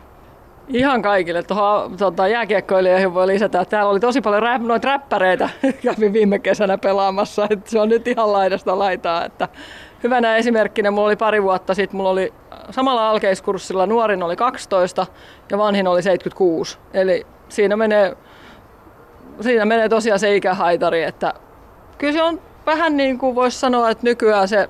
[0.68, 1.42] Ihan kaikille.
[1.42, 5.48] Tuohon tota, jääkiekkoilijoihin voi lisätä, että täällä oli tosi paljon rap, noita räppäreitä.
[5.84, 7.46] Kävin viime kesänä pelaamassa.
[7.50, 9.24] Että se on nyt ihan laidasta laitaa.
[9.24, 9.48] Että
[10.02, 12.32] hyvänä esimerkkinä mulla oli pari vuotta sitten, mulla oli
[12.70, 15.06] samalla alkeiskurssilla nuorin oli 12
[15.50, 16.78] ja vanhin oli 76.
[16.94, 18.16] Eli siinä menee,
[19.40, 21.34] siinä menee tosiaan se ikähaitari, että
[21.98, 24.68] kyllä se on vähän niin kuin voisi sanoa, että nykyään se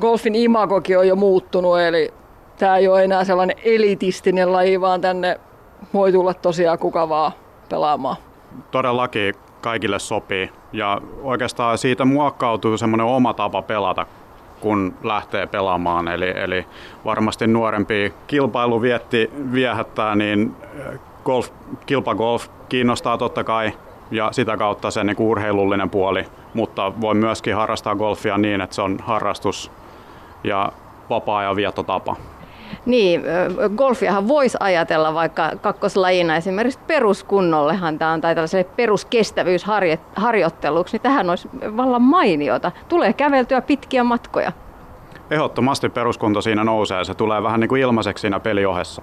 [0.00, 2.14] golfin imagokin on jo muuttunut, eli
[2.58, 5.40] tämä ei ole enää sellainen elitistinen laji, vaan tänne
[5.94, 7.32] voi tulla tosiaan kuka vaan
[7.68, 8.16] pelaamaan.
[8.70, 14.06] Todellakin kaikille sopii ja oikeastaan siitä muokkautuu semmoinen oma tapa pelata,
[14.60, 16.08] kun lähtee pelaamaan.
[16.08, 16.66] Eli, eli
[17.04, 21.50] varmasti nuorempi kilpailu vietti viehättää, niin eh, golf,
[21.86, 23.72] kilpagolf kiinnostaa totta kai
[24.10, 28.82] ja sitä kautta se niin urheilullinen puoli, mutta voi myöskin harrastaa golfia niin, että se
[28.82, 29.70] on harrastus
[30.44, 30.72] ja
[31.10, 32.16] vapaa-ajan viettotapa.
[32.88, 33.22] Niin,
[33.76, 41.48] golfiahan voisi ajatella vaikka kakkoslajina esimerkiksi peruskunnollehan tämä on, tai tällaiselle peruskestävyysharjoitteluksi, niin tähän olisi
[41.76, 42.72] vallan mainiota.
[42.88, 44.52] Tulee käveltyä pitkiä matkoja.
[45.30, 49.02] Ehdottomasti peruskunto siinä nousee, se tulee vähän niin kuin ilmaiseksi siinä peliohessa.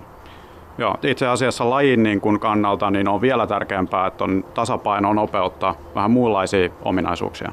[0.78, 5.76] Joo, itse asiassa lajin niin kuin kannalta niin on vielä tärkeämpää, että on tasapaino nopeuttaa
[5.96, 7.52] vähän muunlaisia ominaisuuksia.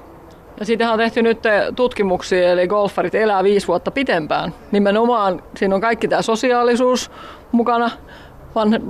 [0.61, 1.39] Ja siitähän on tehty nyt
[1.77, 4.55] tutkimuksia, eli golfarit elää viisi vuotta pitempään.
[4.73, 7.11] Nimenomaan siinä on kaikki tämä sosiaalisuus
[7.53, 7.91] mukana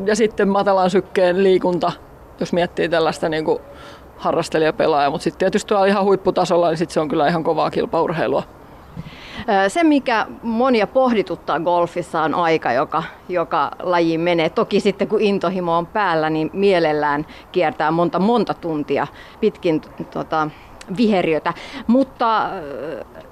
[0.05, 1.93] ja sitten matalan sykkeen liikunta,
[2.41, 3.59] jos miettii tällaista niin kuin
[4.17, 5.11] harrastelijapelaajaa.
[5.11, 8.43] Mutta sitten tietysti tuolla ihan huipputasolla, niin sitten se on kyllä ihan kovaa kilpaurheilua.
[9.69, 14.51] Se, mikä monia pohdituttaa golfissa, on aika, joka, joka lajiin menee.
[14.51, 19.07] Toki sitten kun intohimo on päällä, niin mielellään kiertää monta monta tuntia
[19.41, 20.51] pitkin tota,
[20.97, 21.55] viheriötä.
[21.87, 22.51] Mutta äh,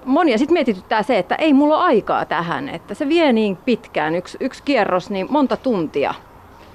[0.05, 4.15] monia sitten mietityttää se, että ei mulla ole aikaa tähän, että se vie niin pitkään,
[4.15, 6.15] yksi, yksi kierros, niin monta tuntia.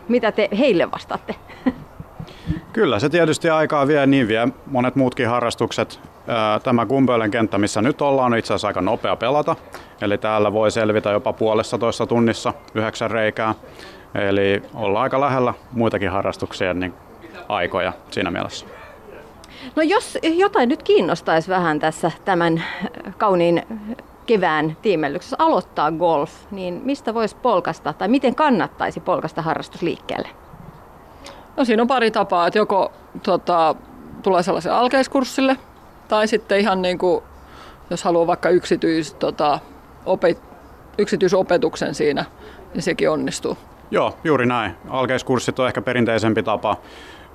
[0.08, 1.36] Mitä te heille vastaatte?
[2.74, 6.00] Kyllä, se tietysti aikaa vie, niin vie monet muutkin harrastukset.
[6.30, 9.56] Äh, tämä Gumbölen kenttä, missä nyt ollaan, on itse asiassa aika nopea pelata.
[10.02, 13.56] Eli täällä voi selvitä jopa puolessa toista tunnissa yhdeksän reikää.
[14.16, 16.94] Eli ollaan aika lähellä muitakin harrastuksia niin
[17.50, 18.66] aikoja siinä mielessä.
[19.76, 22.64] No jos jotain nyt kiinnostaisi vähän tässä tämän
[23.18, 23.64] kauniin
[24.26, 30.30] kevään tiimellyksessä aloittaa golf, niin mistä voisi polkasta tai miten kannattaisi polkasta harrastusliikkeelle?
[31.58, 32.92] No siinä on pari tapaa, että joko
[33.24, 33.76] tota,
[34.24, 35.58] tulee sellaisen alkeiskurssille
[36.08, 37.24] tai sitten ihan niin kuin,
[37.90, 39.60] jos haluaa vaikka yksityis, tota,
[40.06, 40.42] opet,
[40.98, 42.26] yksityisopetuksen siinä,
[42.74, 43.58] niin sekin onnistuu.
[43.92, 44.76] Joo, juuri näin.
[44.90, 46.78] Alkeiskurssit on ehkä perinteisempi tapa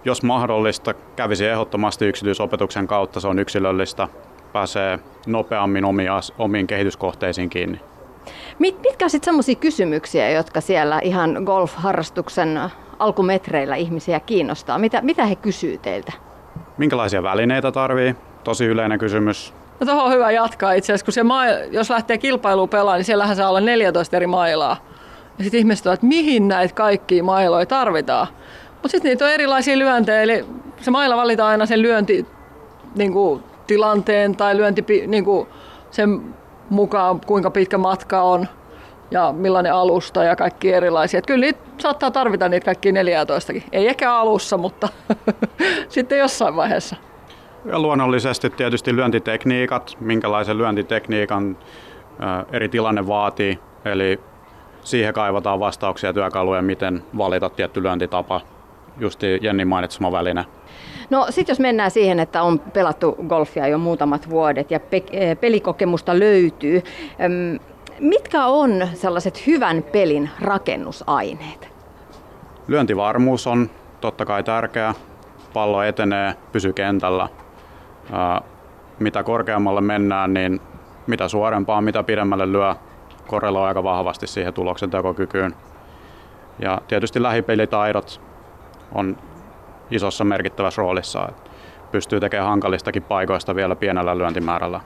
[0.05, 3.21] jos mahdollista, kävisi ehdottomasti yksityisopetuksen kautta.
[3.21, 4.09] Se on yksilöllistä,
[4.53, 7.81] pääsee nopeammin omiin, omiin kehityskohteisiin kiinni.
[8.59, 12.61] Mit, mitkä ovat sitten sellaisia kysymyksiä, jotka siellä ihan golf-harrastuksen
[12.99, 14.79] alkumetreillä ihmisiä kiinnostaa?
[14.79, 16.13] Mitä, mitä he kysyy teiltä?
[16.79, 18.15] Minkälaisia välineitä tarvii?
[18.45, 19.55] Tosi yleinen kysymys.
[19.81, 23.05] No tuohon on hyvä jatkaa itse asiassa, kun se maa, jos lähtee kilpailuun pelaamaan, niin
[23.05, 24.77] siellähän saa olla 14 eri mailaa.
[25.39, 28.27] Ja sitten ihmiset ovat, että mihin näitä kaikkia mailoja tarvitaan.
[28.83, 30.45] Mutta sitten niitä on erilaisia lyöntejä, eli
[30.81, 32.27] se mailla valitaan aina sen lyönti
[32.95, 35.49] niin kuin, tilanteen tai lyönti niin kuin,
[35.91, 36.35] sen
[36.71, 38.47] mukaan, kuinka pitkä matka on
[39.11, 41.19] ja millainen alusta ja kaikki erilaisia.
[41.19, 44.89] Et kyllä niitä saattaa tarvita niitä kaikki 14 Ei ehkä alussa, mutta
[45.89, 46.97] sitten jossain vaiheessa.
[47.65, 51.59] Ja luonnollisesti tietysti lyöntitekniikat, minkälaisen lyöntitekniikan
[52.53, 53.59] eri tilanne vaatii.
[53.85, 54.21] Eli
[54.83, 58.41] siihen kaivataan vastauksia työkaluja, miten valita tietty lyöntitapa
[58.99, 60.45] justi Jenni mainitsema väline.
[61.11, 65.41] No sitten jos mennään siihen, että on pelattu golfia jo muutamat vuodet ja pe- eh,
[65.41, 66.83] pelikokemusta löytyy,
[68.01, 71.69] mitkä on sellaiset hyvän pelin rakennusaineet?
[72.69, 74.95] Lyöntivarmuus on totta kai tärkeä.
[75.53, 77.29] Pallo etenee, pysyy kentällä.
[78.99, 80.61] Mitä korkeammalle mennään, niin
[81.07, 82.75] mitä suorempaa, mitä pidemmälle lyö,
[83.27, 85.55] korreloi aika vahvasti siihen tuloksen tekokykyyn.
[86.59, 88.21] Ja tietysti lähipelitaidot
[88.93, 89.17] on
[89.91, 91.29] isossa merkittävässä roolissa.
[91.29, 91.51] Että
[91.93, 94.81] pystyy tekemään hankalistakin paikoista vielä pienellä lyöntimäärällä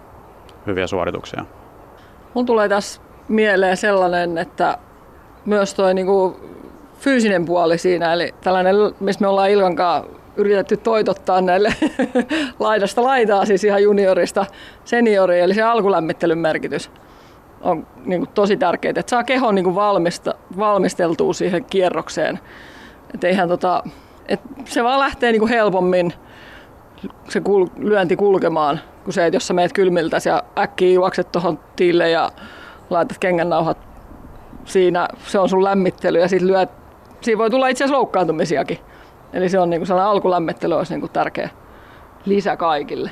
[0.67, 1.45] hyviä suorituksia.
[2.35, 4.79] Mun tulee tässä mieleen sellainen, että
[5.45, 6.41] myös tuo niinku
[6.99, 10.05] fyysinen puoli siinä, eli tällainen, missä me ollaan Ilkan
[10.37, 11.75] yritetty toitottaa näille
[12.59, 14.47] laidasta laitaa, siis ihan juniorista
[14.85, 16.91] senioriin, eli se alkulämmittelyn merkitys
[17.61, 22.41] on niin kuin tosi tärkeää, että saa kehon niin kuin valmista, valmisteltua siihen kierrokseen.
[23.15, 23.83] Et eihän tota,
[24.29, 26.13] et se vaan lähtee niin kuin helpommin
[27.29, 31.59] se kul, lyönti kulkemaan, kuin se, että jos sä meet kylmiltä ja äkkiä juokset tuohon
[31.77, 32.31] tiille ja
[32.91, 33.79] laitat kengännauhat
[34.65, 36.71] siinä, se on sun lämmittely ja sitten lyöt,
[37.21, 38.79] siinä voi tulla itse asiassa loukkaantumisiakin.
[39.33, 41.51] Eli se on niin kuin sellainen alkulämmittely olisi niin kuin tärkeä
[42.25, 43.11] lisä kaikille.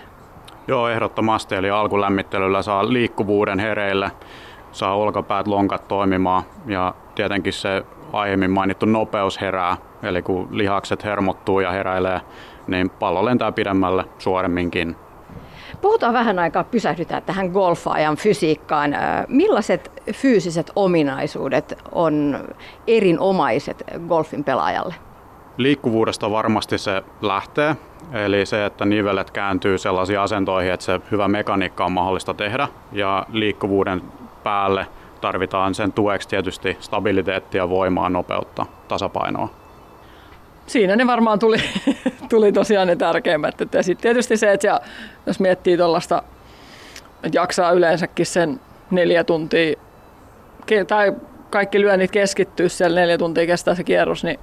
[0.68, 1.54] Joo, ehdottomasti.
[1.54, 4.10] Eli alkulämmittelyllä saa liikkuvuuden hereille,
[4.72, 9.76] saa olkapäät, lonkat toimimaan ja tietenkin se aiemmin mainittu nopeus herää.
[10.02, 12.20] Eli kun lihakset hermottuu ja heräilee,
[12.66, 14.96] niin pallo lentää pidemmälle suoremminkin.
[15.80, 18.94] Puhutaan vähän aikaa, pysähdytään tähän golfaajan fysiikkaan.
[19.28, 22.38] Millaiset fyysiset ominaisuudet on
[22.86, 24.94] erinomaiset golfin pelaajalle?
[25.56, 27.76] Liikkuvuudesta varmasti se lähtee,
[28.12, 32.68] eli se, että nivelet kääntyy sellaisiin asentoihin, että se hyvä mekaniikka on mahdollista tehdä.
[32.92, 34.02] Ja liikkuvuuden
[34.42, 34.86] päälle
[35.22, 39.48] tarvitaan sen tueksi tietysti stabiliteettia, voimaa, nopeutta, tasapainoa.
[40.66, 41.56] Siinä ne varmaan tuli,
[42.30, 43.54] tuli tosiaan ne tärkeimmät.
[43.72, 44.80] Ja sitten tietysti se, että
[45.26, 46.22] jos miettii tuollaista,
[47.22, 49.74] että jaksaa yleensäkin sen neljä tuntia,
[50.86, 51.12] tai
[51.50, 54.40] kaikki lyönnit keskittyy siellä neljä tuntia kestää se kierros, niin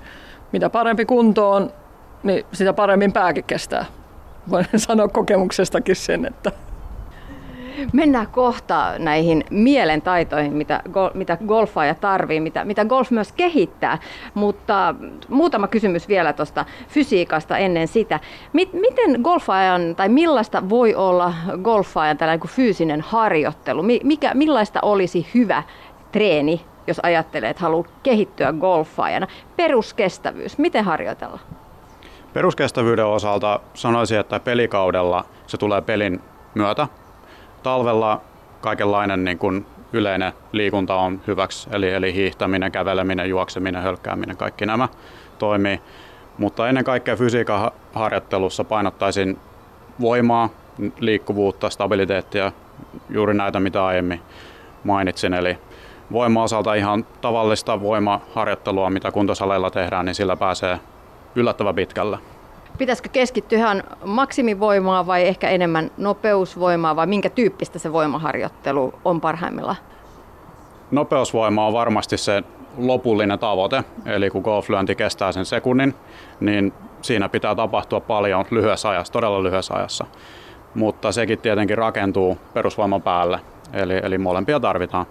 [0.52, 1.74] mitä parempi kunto on,
[2.24, 3.86] niin sitä paremmin pääkin kestää.
[4.50, 6.52] Voin sanoa kokemuksestakin sen, että
[7.94, 13.98] Mennään kohta näihin mielentaitoihin, mitä, mitä golfaaja tarvii, mitä, mitä golf myös kehittää.
[14.34, 14.96] Mutta
[15.30, 18.20] muutama kysymys vielä tuosta fysiikasta ennen sitä.
[18.54, 23.84] Miten golfaajan tai millaista voi olla golfaajan tällainen kuin fyysinen harjoittelu?
[24.04, 25.64] Mikä, millaista olisi hyvä
[26.12, 29.28] treeni, jos ajattelee, että haluaa kehittyä golfaajana?
[29.56, 31.40] Peruskestävyys, miten harjoitella?
[32.34, 36.22] Peruskestävyyden osalta sanoisin, että pelikaudella se tulee pelin
[36.56, 36.88] myötä
[37.64, 38.22] talvella
[38.62, 44.90] kaikenlainen niin kuin yleinen liikunta on hyväksi, eli, eli hiihtäminen, käveleminen, juokseminen, hölkkääminen, kaikki nämä
[45.40, 45.82] toimii.
[46.38, 49.40] Mutta ennen kaikkea fysiikan harjoittelussa painottaisin
[50.02, 50.50] voimaa,
[51.00, 52.52] liikkuvuutta, stabiliteettia,
[53.10, 54.22] juuri näitä mitä aiemmin
[54.84, 55.34] mainitsin.
[55.34, 55.58] Eli
[56.12, 60.80] voima osalta ihan tavallista voimaharjoittelua, mitä kuntosaleilla tehdään, niin sillä pääsee
[61.36, 62.18] yllättävän pitkälle.
[62.80, 69.76] Pitäisikö keskittyä ihan maksimivoimaa vai ehkä enemmän nopeusvoimaa vai minkä tyyppistä se voimaharjoittelu on parhaimmillaan?
[70.92, 72.44] Nopeusvoima on varmasti se
[72.78, 75.96] lopullinen tavoite, eli kun golflyönti kestää sen sekunnin,
[76.40, 80.06] niin siinä pitää tapahtua paljon lyhyessä ajassa, todella lyhyessä ajassa.
[80.76, 83.40] Mutta sekin tietenkin rakentuu perusvoiman päälle,
[83.74, 85.06] eli, eli molempia tarvitaan.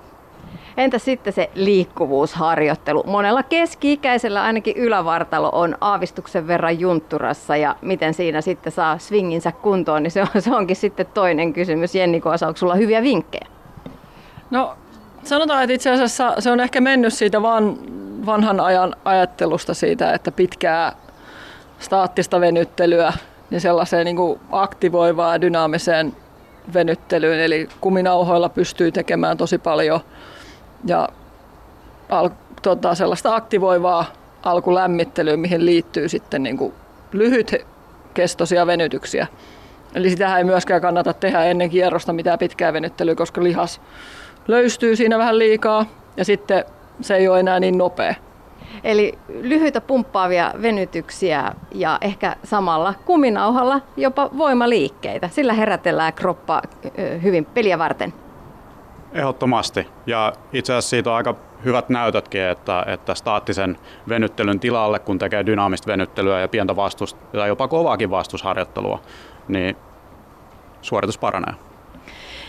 [0.78, 3.04] Entä sitten se liikkuvuusharjoittelu?
[3.06, 10.02] Monella keski-ikäisellä ainakin ylävartalo on aavistuksen verran juntturassa ja miten siinä sitten saa swinginsä kuntoon,
[10.02, 11.94] niin se, on, se onkin sitten toinen kysymys.
[11.94, 13.46] Jenni Koosa, onko sulla hyviä vinkkejä?
[14.50, 14.76] No
[15.24, 17.78] sanotaan, että itse asiassa se on ehkä mennyt siitä van,
[18.26, 20.92] vanhan ajan ajattelusta siitä, että pitkää
[21.78, 23.12] staattista venyttelyä
[23.50, 26.16] niin sellaiseen niin kuin aktivoivaan dynaamiseen
[26.74, 27.40] venyttelyyn.
[27.40, 30.00] Eli kuminauhoilla pystyy tekemään tosi paljon–
[30.84, 31.08] ja
[32.08, 32.30] al,
[32.62, 34.04] tota, sellaista aktivoivaa
[34.42, 36.74] alkulämmittelyä, mihin liittyy sitten niin kuin
[37.12, 39.26] lyhytkestoisia venytyksiä.
[39.94, 43.80] Eli sitä ei myöskään kannata tehdä ennen kierrosta mitään pitkää venyttelyä, koska lihas
[44.48, 45.86] löystyy siinä vähän liikaa
[46.16, 46.64] ja sitten
[47.00, 48.14] se ei ole enää niin nopea.
[48.84, 55.28] Eli lyhyitä pumppaavia venytyksiä ja ehkä samalla kuminauhalla jopa voimaliikkeitä.
[55.28, 56.62] Sillä herätellään kroppa
[57.22, 58.12] hyvin peliä varten.
[59.12, 59.86] Ehdottomasti.
[60.06, 65.46] Ja itse asiassa siitä on aika hyvät näytötkin, että, että staattisen venyttelyn tilalle, kun tekee
[65.46, 69.00] dynaamista venyttelyä ja pientä vastus, tai jopa kovaakin vastusharjoittelua,
[69.48, 69.76] niin
[70.82, 71.54] suoritus paranee.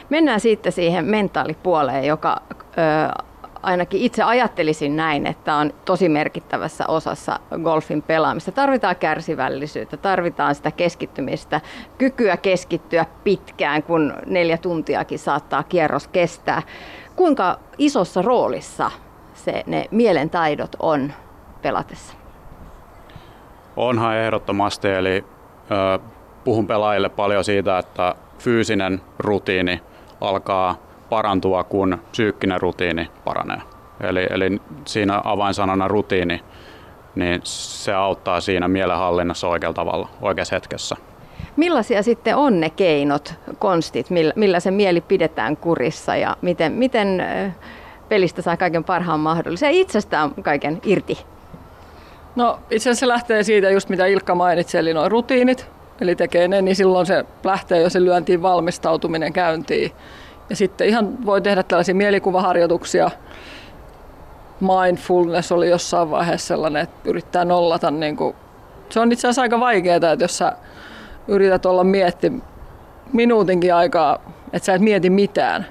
[0.10, 3.24] Mennään sitten siihen mentaalipuoleen, joka ö,
[3.64, 8.52] ainakin itse ajattelisin näin, että on tosi merkittävässä osassa golfin pelaamista.
[8.52, 11.62] Tarvitaan kärsivällisyyttä, tarvitaan sitä keskittymistä,
[11.98, 16.62] kykyä keskittyä pitkään, kun neljä tuntiakin saattaa kierros kestää.
[17.16, 18.92] Kuinka isossa roolissa
[19.34, 21.14] se, ne mielentaidot on
[21.62, 22.14] pelatessa?
[23.76, 25.26] Onhan ehdottomasti, eli
[25.72, 26.00] ö,
[26.44, 29.82] puhun pelaajille paljon siitä, että fyysinen rutiini
[30.22, 33.62] alkaa parantua, kun psyykkinen rutiini paranee.
[34.02, 36.42] Eli, eli siinä avainsanana rutiini,
[37.16, 40.96] niin se auttaa siinä mielenhallinnassa oikealla tavalla, oikeassa hetkessä.
[41.56, 47.26] Millaisia sitten on ne keinot, konstit, millä, millä se mieli pidetään kurissa ja miten, miten
[48.10, 51.18] pelistä saa kaiken parhaan mahdollisen ja itsestään kaiken irti?
[52.36, 55.68] No itse asiassa se lähtee siitä just mitä Ilkka mainitsi, eli noin rutiinit,
[56.02, 59.92] eli tekee ne, niin silloin se lähtee jo se lyöntiin valmistautuminen käyntiin.
[60.50, 63.12] Ja sitten ihan voi tehdä tällaisia mielikuvaharjoituksia.
[64.60, 67.92] Mindfulness oli jossain vaiheessa sellainen, että yrittää nollata.
[67.92, 68.36] Niin kuin,
[68.90, 70.54] se on itse asiassa aika vaikeaa, että jos sä
[71.28, 72.34] yrität olla mietti
[73.14, 74.20] minuutinkin aikaa,
[74.54, 75.66] että sä et mieti mitään,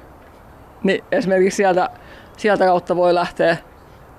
[0.83, 1.91] niin esimerkiksi sieltä,
[2.37, 3.57] sieltä kautta voi lähteä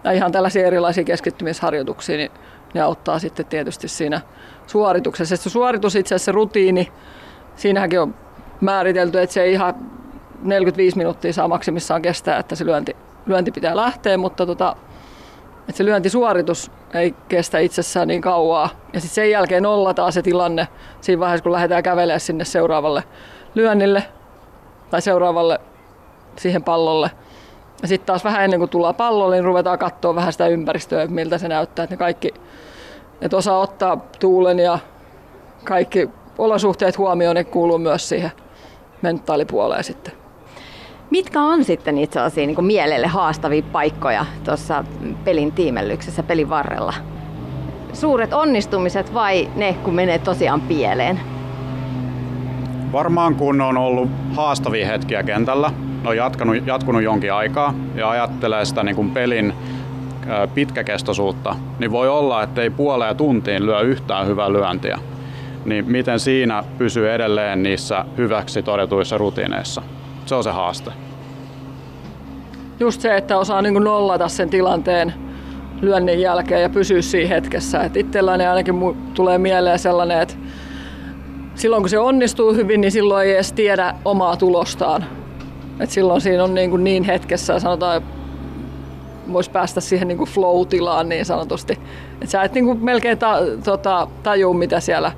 [0.03, 2.31] ja ihan tällaisia erilaisia keskittymisharjoituksia, niin
[2.73, 4.21] ne auttaa sitten tietysti siinä
[4.67, 5.37] suorituksessa.
[5.37, 6.91] Se suoritus itse asiassa se rutiini,
[7.55, 8.15] siinähänkin on
[8.61, 9.75] määritelty, että se ei ihan
[10.41, 14.75] 45 minuuttia saa maksimissaan kestää, että se lyönti, lyönti pitää lähteä, mutta tota,
[15.59, 18.69] että se lyöntisuoritus ei kestä itsessään niin kauaa.
[18.93, 20.67] Ja sitten sen jälkeen nollataan se tilanne
[21.01, 23.03] siinä vaiheessa, kun lähdetään kävelemään sinne seuraavalle
[23.55, 24.03] lyönnille
[24.89, 25.59] tai seuraavalle
[26.37, 27.11] siihen pallolle.
[27.81, 31.37] Ja sitten taas vähän ennen kuin tullaan pallolle, niin ruvetaan katsoa vähän sitä ympäristöä, miltä
[31.37, 31.83] se näyttää.
[31.83, 32.33] Että ne kaikki,
[33.21, 34.79] että osaa ottaa tuulen ja
[35.63, 38.31] kaikki olosuhteet huomioon, ne kuuluu myös siihen
[39.01, 40.18] mentaalipuoleen sitten.
[41.09, 44.83] Mitkä on sitten itse asiassa niin mielelle haastavia paikkoja tuossa
[45.23, 46.93] pelin tiimellyksessä, pelin varrella?
[47.93, 51.19] Suuret onnistumiset vai ne, kun menee tosiaan pieleen?
[52.91, 55.71] Varmaan kun on ollut haastavia hetkiä kentällä,
[56.05, 59.53] on jatkanut, jatkunut jonkin aikaa ja ajattelee sitä niin kuin pelin
[60.53, 64.99] pitkäkestoisuutta, niin voi olla, että ei puoleen tuntiin lyö yhtään hyvää lyöntiä.
[65.65, 69.81] Niin miten siinä pysyy edelleen niissä hyväksi todetuissa rutiineissa?
[70.29, 70.91] Se on se haaste.
[72.79, 75.13] Just se, että osaa niin nollata sen tilanteen
[75.81, 77.81] lyönnin jälkeen ja pysyä siinä hetkessä.
[77.81, 78.75] Et itselläni ainakin
[79.13, 80.35] tulee mieleen sellainen, että
[81.55, 85.05] silloin kun se onnistuu hyvin, niin silloin ei edes tiedä omaa tulostaan.
[85.79, 88.01] Et silloin siinä on niin, kuin niin hetkessä, sanotaan,
[89.33, 91.79] voisi päästä siihen niin kuin flow-tilaan niin sanotusti.
[92.21, 95.11] Et sä et niin kuin melkein ta, tota, tajuu, mitä siellä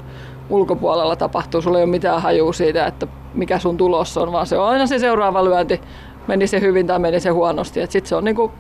[0.50, 1.62] ulkopuolella tapahtuu.
[1.62, 4.88] Sulla ei ole mitään hajua siitä, että mikä sun tulos on, vaan se on aina
[4.88, 5.82] se seuraava lyönti.
[6.28, 7.80] Meni se hyvin tai meni se huonosti.
[7.80, 8.52] Sitten se on niin kuin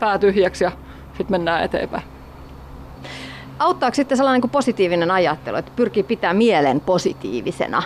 [0.00, 0.72] pää tyhjäksi ja
[1.08, 2.02] sitten mennään eteenpäin.
[3.58, 7.82] Auttaako sitten sellainen kuin positiivinen ajattelu, että pyrkii pitää mielen positiivisena?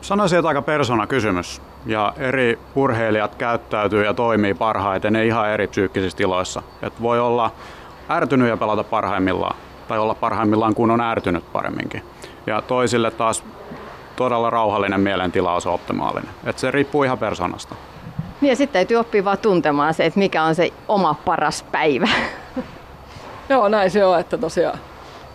[0.00, 1.62] Sanoisin, että aika persona kysymys.
[1.86, 6.62] Ja eri urheilijat käyttäytyy ja toimii parhaiten ei ihan eri psyykkisissä tiloissa.
[6.82, 7.50] Et voi olla
[8.10, 9.56] ärtynyt ja pelata parhaimmillaan,
[9.88, 12.02] tai olla parhaimmillaan kun on ärtynyt paremminkin.
[12.46, 13.44] Ja toisille taas
[14.16, 16.30] todella rauhallinen mielentila on se optimaalinen.
[16.44, 17.74] Et se riippuu ihan persoonasta.
[18.40, 22.08] Niin ja sitten täytyy oppia vaan tuntemaan se, että mikä on se oma paras päivä.
[23.48, 24.78] Joo, näin se on, että tosiaan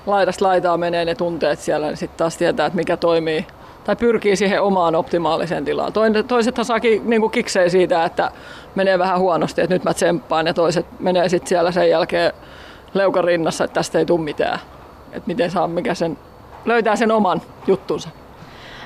[0.05, 3.45] laidasta laitaa menee ne tunteet siellä, niin sitten taas tietää, että mikä toimii
[3.83, 5.93] tai pyrkii siihen omaan optimaaliseen tilaan.
[6.27, 8.31] Toisethan saakin niin kuin kiksei siitä, että
[8.75, 12.33] menee vähän huonosti, että nyt mä tsemppaan ja toiset menee sitten siellä sen jälkeen
[12.93, 14.59] leukan rinnassa, että tästä ei tule mitään.
[15.11, 16.17] Että miten saa, mikä sen,
[16.65, 18.09] löytää sen oman juttunsa.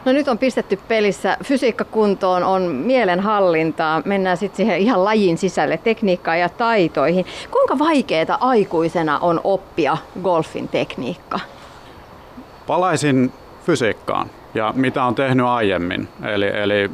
[0.06, 5.78] No nyt on pistetty pelissä fysiikka kuntoon, on mielenhallintaa, mennään sitten siihen ihan lajin sisälle,
[5.78, 7.26] tekniikkaan ja taitoihin.
[7.52, 11.40] Kuinka vaikeaa aikuisena on oppia golfin tekniikka?
[12.68, 13.32] Palaisin
[13.66, 16.08] fysiikkaan ja mitä on tehnyt aiemmin.
[16.24, 16.92] Eli, eli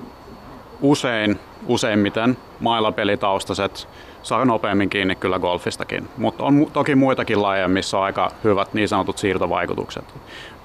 [0.82, 3.88] usein, useimmiten mailapelitaustaiset
[4.24, 8.88] saa nopeammin kiinni kyllä golfistakin, mutta on toki muitakin lajeja, missä on aika hyvät niin
[8.88, 10.05] sanotut siirtovaikutukset.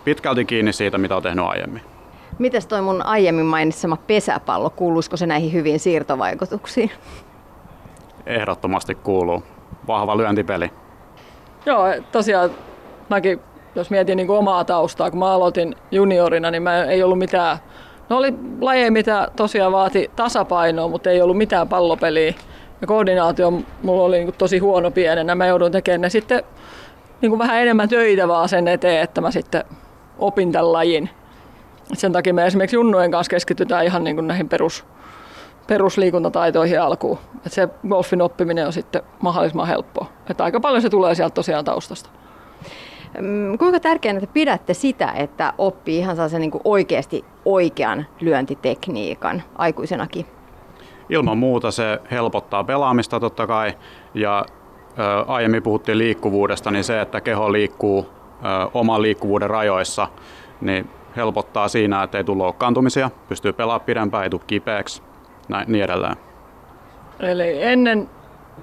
[0.04, 1.95] Pitkälti kiinni siitä, mitä on tehnyt aiemmin.
[2.38, 6.90] Mites toi mun aiemmin mainitsema pesäpallo, kuuluisiko se näihin hyviin siirtovaikutuksiin?
[8.26, 9.42] Ehdottomasti kuuluu.
[9.86, 10.70] Vahva lyöntipeli.
[11.66, 12.50] Joo, tosiaan
[13.08, 13.40] mäkin,
[13.74, 17.58] jos mietin niin kuin omaa taustaa, kun mä aloitin juniorina, niin mä ei ollut mitään,
[18.08, 22.34] no oli lajeja, mitä tosiaan vaati tasapainoa, mutta ei ollut mitään pallopeliä.
[22.80, 23.50] Ja koordinaatio
[23.82, 25.34] mulla oli niin tosi huono pienenä.
[25.34, 26.42] Mä joudun tekemään ne sitten
[27.22, 29.64] niin vähän enemmän töitä vaan sen eteen, että mä sitten
[30.18, 31.10] opin tämän lajin.
[31.92, 34.84] Sen takia me esimerkiksi junnujen kanssa keskitytään ihan niin kuin näihin perus,
[35.66, 37.18] perusliikuntataitoihin alkuun.
[37.46, 40.06] Et se golfin oppiminen on sitten mahdollisimman helppoa.
[40.30, 42.10] Et aika paljon se tulee sieltä tosiaan taustasta.
[43.20, 49.42] Mm, kuinka tärkeänä te pidätte sitä, että oppii ihan sen niin kuin oikeasti oikean lyöntitekniikan
[49.58, 50.26] aikuisenakin?
[51.08, 53.72] Ilman muuta se helpottaa pelaamista totta kai.
[54.14, 58.06] Ja ä, aiemmin puhuttiin liikkuvuudesta, niin se, että keho liikkuu
[58.44, 60.08] ä, oman liikkuvuuden rajoissa,
[60.60, 65.02] niin helpottaa siinä, että ei tule loukkaantumisia, pystyy pelaamaan pidempään, ei tule kipeäksi,
[65.48, 66.16] näin, niin edelleen.
[67.20, 68.08] Eli ennen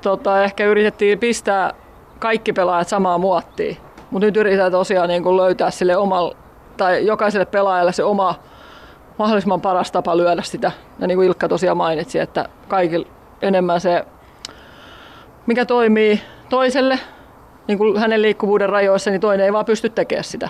[0.02, 1.74] tota, ehkä yritettiin pistää
[2.20, 3.78] kaikki pelaajat samaa muottiin,
[4.12, 6.34] mutta nyt yritetään tosiaan niin kuin löytää sille omal,
[6.78, 8.36] tai jokaiselle pelaajalle se oma
[9.20, 10.72] mahdollisimman paras tapa lyödä sitä.
[11.00, 13.08] Ja niin kuin Ilkka tosiaan mainitsi, että kaikille
[13.42, 14.06] enemmän se,
[15.46, 17.00] mikä toimii toiselle,
[17.68, 20.50] niin kuin hänen liikkuvuuden rajoissa, niin toinen ei vaan pysty tekemään sitä.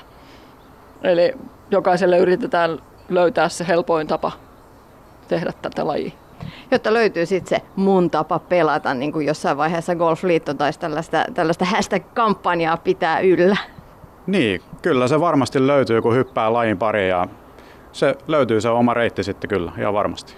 [1.03, 1.33] Eli
[1.71, 2.79] jokaiselle yritetään
[3.09, 4.31] löytää se helpoin tapa
[5.27, 6.11] tehdä tätä lajia.
[6.71, 11.65] Jotta löytyy sitten se mun tapa pelata, niin kuin jossain vaiheessa Golfliitto taisi tällaista, tällaista
[11.65, 13.57] hashtag-kampanjaa pitää yllä.
[14.27, 17.27] Niin, kyllä se varmasti löytyy, kun hyppää lajin pariin ja
[17.91, 20.33] se löytyy se oma reitti sitten kyllä, ihan varmasti.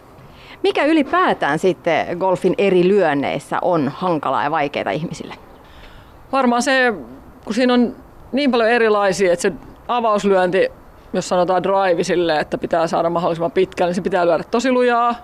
[0.63, 5.33] Mikä ylipäätään sitten golfin eri lyönneissä on hankalaa ja vaikeaa ihmisille?
[6.31, 6.93] Varmaan se,
[7.45, 7.95] kun siinä on
[8.31, 9.53] niin paljon erilaisia, että se
[9.87, 10.69] avauslyönti,
[11.13, 15.15] jos sanotaan drive sille, että pitää saada mahdollisimman pitkään, niin se pitää lyödä tosi lujaa.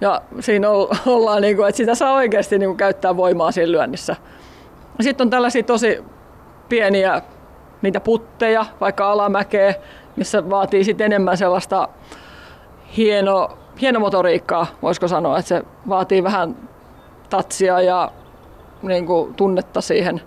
[0.00, 0.68] Ja siinä
[1.06, 4.16] ollaan, niin kuin, että sitä saa oikeasti niin kuin käyttää voimaa siinä lyönnissä.
[5.00, 6.04] Sitten on tällaisia tosi
[6.68, 7.22] pieniä
[7.82, 9.74] niitä putteja, vaikka alamäkeä,
[10.16, 11.88] missä vaatii sitten enemmän sellaista
[12.96, 16.56] hieno, hienomotoriikkaa, voisiko sanoa, että se vaatii vähän
[17.30, 18.12] tatsia ja
[18.82, 20.20] niin kuin, tunnetta siihen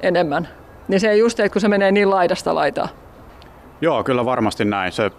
[0.00, 0.48] enemmän.
[0.88, 2.88] Niin se just, että kun se menee niin laidasta laitaa.
[3.80, 4.92] Joo, kyllä varmasti näin.
[4.92, 5.10] Se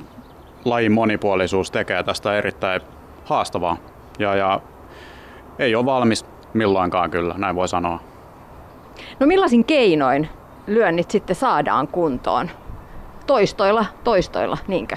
[0.66, 2.82] lajin monipuolisuus tekee tästä erittäin
[3.26, 3.78] haastavaa.
[4.20, 4.60] Ja, ja
[5.60, 8.00] ei ole valmis milloinkaan kyllä, näin voi sanoa.
[9.20, 10.30] No millaisin keinoin
[10.68, 12.50] lyönnit sitten saadaan kuntoon?
[13.28, 14.96] Toistoilla, toistoilla, niinkö?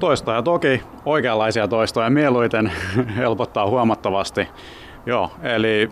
[0.00, 2.72] Toistoja toki, oikeanlaisia toistoja mieluiten
[3.16, 4.48] helpottaa huomattavasti.
[5.06, 5.90] Joo, eli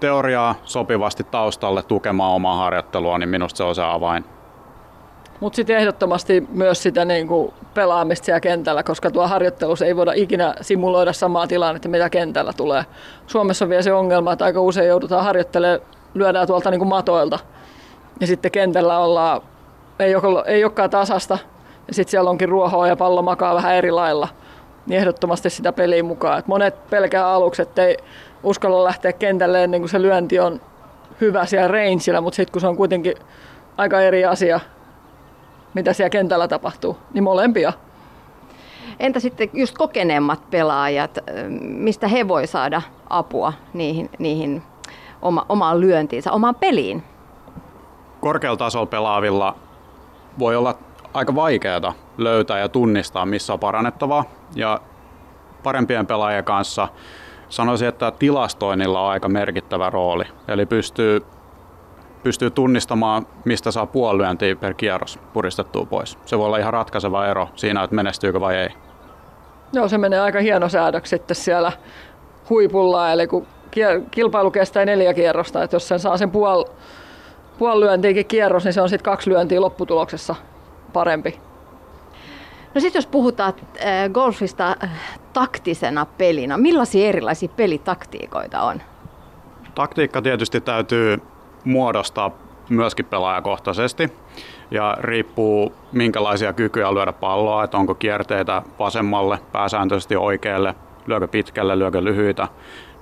[0.00, 4.24] teoriaa sopivasti taustalle tukemaan omaa harjoittelua, niin minusta se on se avain.
[5.42, 10.54] Mutta sitten ehdottomasti myös sitä niinku pelaamista siellä kentällä, koska tuo harjoittelussa ei voida ikinä
[10.60, 12.84] simuloida samaa tilannetta, mitä kentällä tulee.
[13.26, 15.80] Suomessa on vielä se ongelma, että aika usein joudutaan harjoittelemaan,
[16.14, 17.38] lyödään tuolta niinku matoilta.
[18.20, 19.40] Ja sitten kentällä ollaan,
[19.98, 21.38] ei, ole, ei olekaan tasasta,
[21.88, 24.28] ja sitten siellä onkin ruohoa ja pallo makaa vähän eri lailla.
[24.86, 26.38] Niin ehdottomasti sitä peliä mukaan.
[26.38, 27.96] Et monet pelkää aluksi, ei
[28.42, 30.60] uskalla lähteä kentälle ennen kuin se lyönti on
[31.20, 33.14] hyvä siellä rangeilla, mutta sitten kun se on kuitenkin
[33.76, 34.60] aika eri asia,
[35.74, 37.72] mitä siellä kentällä tapahtuu, niin molempia.
[39.00, 41.18] Entä sitten just kokeneemmat pelaajat,
[41.60, 44.62] mistä he voi saada apua niihin, niihin
[45.22, 47.02] oma, omaan lyöntiinsä, omaan peliin?
[48.20, 49.56] Korkealla tasolla pelaavilla
[50.38, 50.78] voi olla
[51.14, 54.24] aika vaikeaa löytää ja tunnistaa, missä on parannettavaa.
[54.54, 54.80] Ja
[55.62, 56.88] parempien pelaajien kanssa
[57.48, 60.24] sanoisin, että tilastoinnilla on aika merkittävä rooli.
[60.48, 61.26] Eli pystyy,
[62.22, 66.18] pystyy tunnistamaan, mistä saa puolilyöntiä per kierros puristettua pois.
[66.26, 68.68] Se voi olla ihan ratkaiseva ero siinä, että menestyykö vai ei.
[69.72, 71.72] Joo, se menee aika hieno säädöksi sitten siellä
[72.50, 73.12] huipulla.
[73.12, 73.46] Eli kun
[74.10, 76.64] kilpailu kestää neljä kierrosta, että jos sen saa sen puol,
[77.58, 80.34] puolilyöntiinkin kierros, niin se on sitten kaksi lyöntiä lopputuloksessa
[80.92, 81.40] parempi.
[82.74, 84.90] No sitten jos puhutaan äh, golfista äh,
[85.32, 88.82] taktisena pelinä, millaisia erilaisia pelitaktiikoita on?
[89.74, 91.22] Taktiikka tietysti täytyy
[91.64, 92.30] muodostaa
[92.68, 94.12] myöskin pelaajakohtaisesti
[94.70, 100.74] ja riippuu minkälaisia kykyjä lyödä palloa, että onko kierteitä vasemmalle, pääsääntöisesti oikealle,
[101.06, 102.48] lyökö pitkälle, lyökö lyhyitä,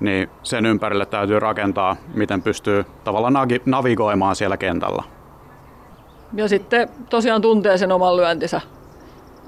[0.00, 5.02] niin sen ympärille täytyy rakentaa, miten pystyy tavallaan navigoimaan siellä kentällä.
[6.34, 8.60] Ja sitten tosiaan tuntee sen oman lyöntinsä.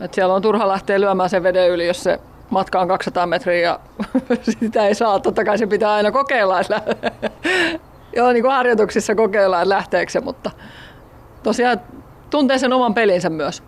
[0.01, 3.61] Et siellä on turha lähteä lyömään sen veden yli, jos se matka on 200 metriä
[3.61, 3.81] ja
[4.61, 5.21] sitä ei saa.
[5.21, 6.61] Totta kai se pitää aina kokeilla,
[8.17, 10.51] Joo, niin kuin harjoituksissa kokeillaan, että lähteekö se, mutta
[11.43, 11.81] tosiaan
[12.31, 13.63] tuntee sen oman pelinsä myös.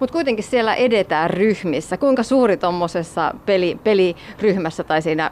[0.00, 1.96] Mutta kuitenkin siellä edetään ryhmissä.
[1.96, 5.30] Kuinka suuri tuommoisessa peli, peliryhmässä tai siinä,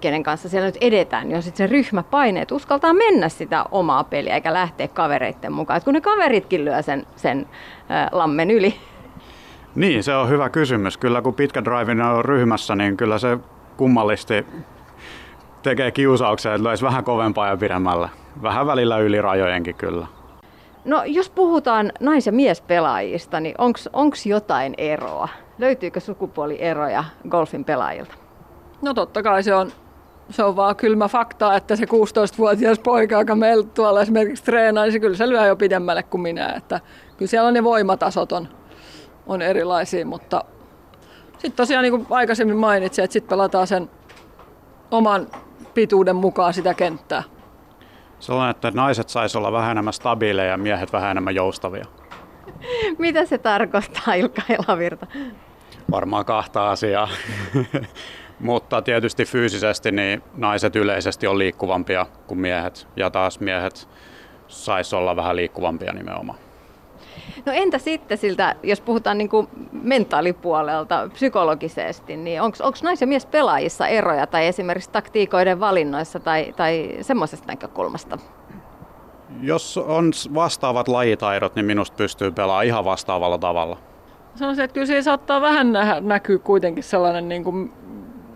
[0.00, 4.04] kenen kanssa siellä nyt edetään, niin on sitten se ryhmäpaine, että uskaltaa mennä sitä omaa
[4.04, 5.76] peliä eikä lähteä kavereiden mukaan.
[5.76, 7.48] Et kun ne kaveritkin lyö sen, sen
[7.90, 8.74] äh, lammen yli.
[9.74, 10.96] Niin, se on hyvä kysymys.
[10.96, 13.38] Kyllä kun pitkä drive on ryhmässä, niin kyllä se
[13.76, 14.46] kummallisesti
[15.62, 18.08] tekee kiusauksia, että löisi vähän kovempaa ja pidemmällä.
[18.42, 20.06] Vähän välillä yli rajojenkin kyllä.
[20.84, 23.54] No jos puhutaan nais- ja miespelaajista, niin
[23.92, 25.28] onko jotain eroa?
[25.58, 28.14] Löytyykö sukupuolieroja golfin pelaajilta?
[28.82, 29.72] No totta kai se on,
[30.30, 34.92] se on vaan kylmä fakta, että se 16-vuotias poika, joka meillä tuolla esimerkiksi treenaa, niin
[34.92, 36.52] se kyllä se lyö jo pidemmälle kuin minä.
[36.56, 36.80] Että
[37.16, 38.48] kyllä siellä on ne voimatasot on,
[39.26, 40.44] on erilaisia, mutta
[41.32, 43.90] sitten tosiaan niin kuin aikaisemmin mainitsin, että sitten pelataan sen
[44.90, 45.26] oman
[45.74, 47.22] pituuden mukaan sitä kenttää.
[48.18, 51.84] Sellainen, että naiset saisi olla vähän enemmän stabiileja ja miehet vähän enemmän joustavia.
[52.98, 55.06] Mitä se tarkoittaa, Ilkka Elavirta?
[55.90, 57.08] Varmaan kahta asiaa.
[58.40, 63.88] Mutta tietysti fyysisesti niin naiset yleisesti on liikkuvampia kuin miehet ja taas miehet
[64.48, 66.38] saisi olla vähän liikkuvampia nimenomaan.
[67.46, 73.26] No entä sitten siltä, jos puhutaan niin kuin mentaalipuolelta, psykologisesti, niin onko nais- ja mies
[73.26, 78.18] pelaajissa eroja tai esimerkiksi taktiikoiden valinnoissa tai, tai semmoisesta näkökulmasta?
[79.40, 83.78] Jos on vastaavat lajitaidot, niin minusta pystyy pelaamaan ihan vastaavalla tavalla.
[84.34, 87.72] Sanoisin, että kyllä siinä saattaa vähän nä- näkyä kuitenkin sellainen, niin kuin,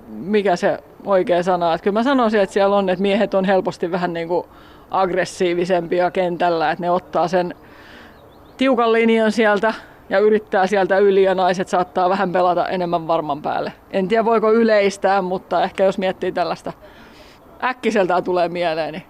[0.08, 1.74] mikä se oikea sana.
[1.74, 4.46] Että kyllä mä sanoisin, että siellä on, että miehet on helposti vähän niin kuin
[4.90, 7.54] aggressiivisempia kentällä, että ne ottaa sen
[8.56, 9.74] tiukan linjan sieltä
[10.08, 13.72] ja yrittää sieltä yli ja naiset saattaa vähän pelata enemmän varman päälle.
[13.90, 16.72] En tiedä voiko yleistää, mutta ehkä jos miettii tällaista
[17.64, 19.02] äkkiseltään tulee mieleen, niin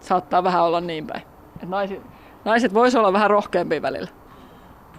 [0.00, 1.22] saattaa vähän olla niin päin.
[1.62, 2.00] Et naiset,
[2.44, 4.08] naiset voisi olla vähän rohkeampia välillä.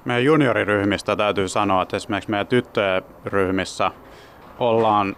[0.06, 3.92] Meidän junioriryhmistä täytyy sanoa, että esimerkiksi meidän tyttöjen ryhmissä
[4.60, 5.16] ollaan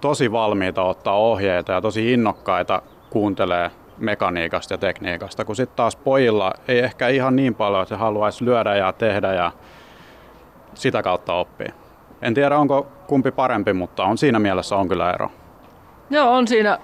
[0.00, 6.52] tosi valmiita ottaa ohjeita ja tosi innokkaita kuuntelee mekaniikasta ja tekniikasta, kun sitten taas pojilla
[6.68, 9.52] ei ehkä ihan niin paljon, että he haluaisi lyödä ja tehdä ja
[10.74, 11.72] sitä kautta oppia.
[12.22, 15.30] En tiedä, onko kumpi parempi, mutta on siinä mielessä on kyllä ero.
[16.10, 16.78] Joo, on siinä,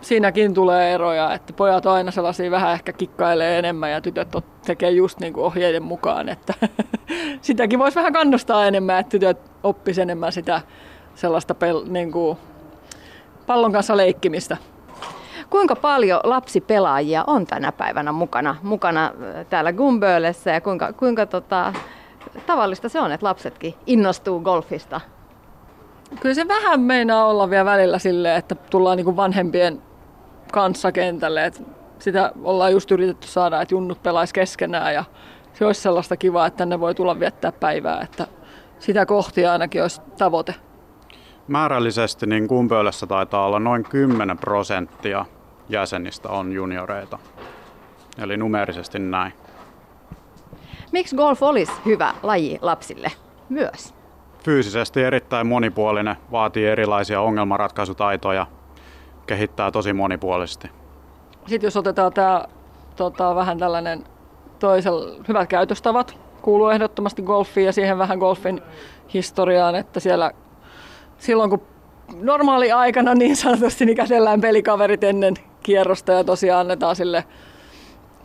[0.00, 4.28] siinäkin tulee eroja, että pojat aina sellaisia vähän ehkä kikkailee enemmän ja tytöt
[4.66, 6.54] tekee just niin kuin ohjeiden mukaan, että
[7.40, 10.60] sitäkin voisi vähän kannustaa enemmän, että tytöt oppis enemmän sitä
[11.14, 12.38] sellaista pel, niin kuin
[13.46, 14.56] pallon kanssa leikkimistä.
[15.54, 21.72] Kuinka paljon lapsipelaajia on tänä päivänä mukana, mukana äh, täällä Gumböölessä ja kuinka, kuinka tota,
[22.46, 25.00] tavallista se on, että lapsetkin innostuu golfista?
[26.20, 29.82] Kyllä se vähän meinaa olla vielä välillä silleen, että tullaan niin kuin vanhempien
[30.52, 31.44] kanssa kentälle.
[31.44, 31.60] Että
[31.98, 35.04] sitä ollaan just yritetty saada, että junnut pelaisi keskenään ja
[35.52, 38.00] se olisi sellaista kivaa, että ne voi tulla viettää päivää.
[38.00, 38.26] Että
[38.78, 40.54] sitä kohti ainakin olisi tavoite.
[41.48, 45.24] Määrällisesti niin Kumpöölässä taitaa olla noin 10 prosenttia
[45.68, 47.18] jäsenistä on junioreita.
[48.18, 49.32] Eli numerisesti näin.
[50.92, 53.12] Miksi golf olisi hyvä laji lapsille
[53.48, 53.94] myös?
[54.44, 58.46] Fyysisesti erittäin monipuolinen, vaatii erilaisia ongelmanratkaisutaitoja,
[59.26, 60.70] kehittää tosi monipuolisesti.
[61.46, 62.44] Sitten jos otetaan tämä
[62.96, 64.04] tota, vähän tällainen
[64.58, 68.62] toisella, hyvät käytöstavat, kuuluu ehdottomasti golfiin ja siihen vähän golfin
[69.14, 70.30] historiaan, että siellä
[71.18, 71.62] silloin kun
[72.20, 75.34] normaali aikana niin sanotusti niin käsellään pelikaverit ennen
[75.64, 77.24] kierrosta ja tosiaan annetaan sille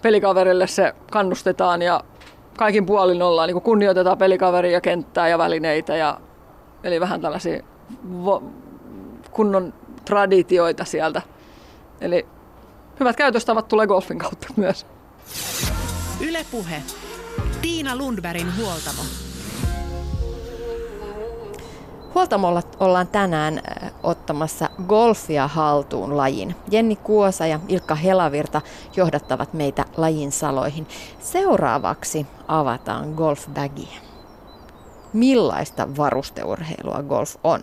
[0.01, 2.03] pelikaverille se kannustetaan ja
[2.57, 6.19] kaikin puolin ollaan, niin kunnioitetaan pelikaveria, kenttää ja välineitä ja
[6.83, 7.63] eli vähän tällaisia
[8.25, 8.43] vo,
[9.31, 9.73] kunnon
[10.05, 11.21] traditioita sieltä.
[12.01, 12.25] Eli
[12.99, 14.85] hyvät käytöstavat tulee golfin kautta myös.
[16.21, 16.81] Ylepuhe.
[17.61, 19.28] Tiina Lundbergin huoltamo.
[22.15, 23.61] Huoltamolla ollaan tänään
[24.03, 26.55] ottamassa golfia haltuun lajin.
[26.71, 28.61] Jenni Kuosa ja Ilkka Helavirta
[28.95, 30.87] johdattavat meitä lajin saloihin.
[31.19, 34.01] Seuraavaksi avataan golfbagia.
[35.13, 37.59] Millaista varusteurheilua golf on?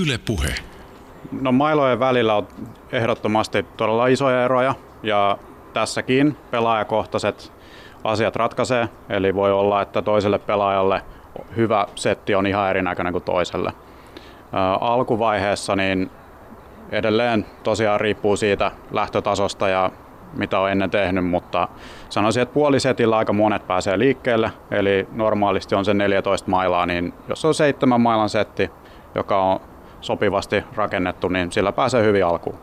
[0.00, 0.54] Ylepuhe.
[1.40, 2.48] No mailojen välillä on
[2.92, 5.38] ehdottomasti todella isoja eroja ja
[5.72, 7.52] tässäkin pelaajakohtaiset
[8.04, 8.88] asiat ratkaisee.
[9.08, 11.02] Eli voi olla, että toiselle pelaajalle–
[11.56, 13.72] hyvä setti on ihan erinäköinen kuin toiselle.
[14.80, 16.10] Alkuvaiheessa niin
[16.90, 19.90] edelleen tosiaan riippuu siitä lähtötasosta ja
[20.36, 21.68] mitä on ennen tehnyt, mutta
[22.08, 27.44] sanoisin, että puolisetillä aika monet pääsee liikkeelle, eli normaalisti on se 14 mailaa, niin jos
[27.44, 28.70] on seitsemän mailan setti,
[29.14, 29.60] joka on
[30.00, 32.58] sopivasti rakennettu, niin sillä pääsee hyvin alkuun.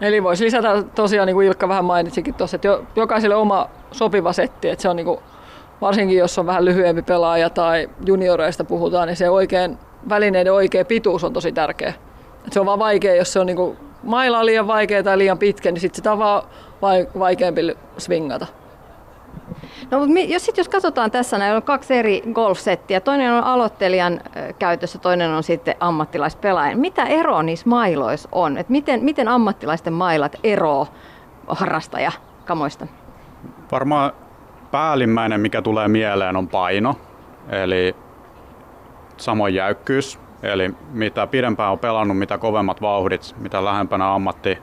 [0.00, 4.68] Eli voisi lisätä tosiaan, niin kuin Ilkka vähän mainitsikin tuossa, että jokaiselle oma sopiva setti,
[4.68, 5.20] että se on niin kuin
[5.80, 11.24] varsinkin jos on vähän lyhyempi pelaaja tai junioreista puhutaan, niin se oikein, välineiden oikea pituus
[11.24, 11.92] on tosi tärkeä.
[12.46, 15.70] Et se on vaan vaikea, jos se on niinku maila liian vaikea tai liian pitkä,
[15.70, 16.42] niin sitten sitä on vaan
[17.18, 18.46] vaikeampi swingata.
[19.90, 23.00] No, mutta jos, sit, jos katsotaan tässä, näillä on kaksi eri golfsettiä.
[23.00, 24.20] Toinen on aloittelijan
[24.58, 26.78] käytössä, toinen on sitten ammattilaispelaajan.
[26.78, 28.58] Mitä eroa niissä mailoissa on?
[28.58, 30.88] Et miten, miten ammattilaisten mailat eroo
[31.46, 32.86] harrastajakamoista?
[33.72, 34.12] Varmaan
[34.70, 36.94] päällimmäinen, mikä tulee mieleen, on paino,
[37.48, 37.96] eli
[39.16, 40.18] samoin jäykkyys.
[40.42, 44.58] Eli mitä pidempään on pelannut, mitä kovemmat vauhdit, mitä lähempänä ammatti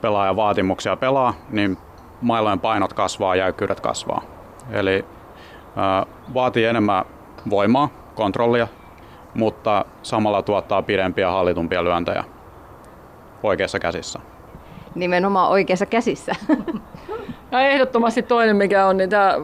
[0.00, 1.78] pelaajan vaatimuksia pelaa, niin
[2.20, 4.22] mailojen painot kasvaa, jäykkyydet kasvaa.
[4.70, 5.04] Eli
[5.76, 7.04] ää, vaatii enemmän
[7.50, 8.68] voimaa, kontrollia,
[9.34, 12.24] mutta samalla tuottaa pidempiä hallitumpia lyöntejä
[13.42, 14.20] oikeassa käsissä.
[14.94, 16.34] Nimenomaan oikeassa käsissä.
[17.52, 19.34] Ja ehdottomasti toinen mikä on, niin tämä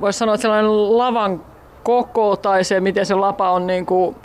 [0.00, 1.44] voisi sanoa, että sellainen lavan
[1.82, 4.16] koko tai se, miten se lapa on niin kuin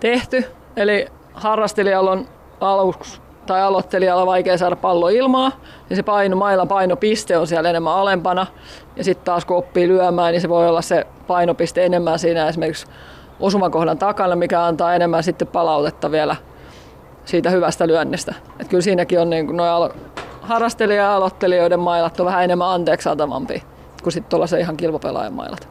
[0.00, 0.44] tehty.
[0.76, 2.28] Eli harrastelijalla on
[2.60, 5.52] aluksi tai aloittelijalla vaikea saada pallo ilmaa,
[5.88, 8.46] niin se paino, mailan painopiste on siellä enemmän alempana.
[8.96, 12.86] Ja sitten taas kun oppii lyömään, niin se voi olla se painopiste enemmän siinä esimerkiksi
[13.40, 16.36] osumakohdan takana, mikä antaa enemmän sitten palautetta vielä
[17.24, 18.34] siitä hyvästä lyönnistä.
[18.60, 19.60] Et kyllä siinäkin on niin kuin,
[20.48, 23.62] harrastelija- ja aloittelijoiden mailat on vähän enemmän anteeksiantavampi
[24.02, 25.68] kuin sitten tuollaisen ihan kilpapelaajan mailat.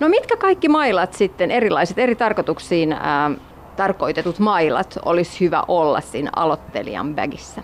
[0.00, 3.30] No mitkä kaikki mailat sitten, erilaiset eri tarkoituksiin ää,
[3.76, 7.62] tarkoitetut mailat, olisi hyvä olla siinä aloittelijan bagissa?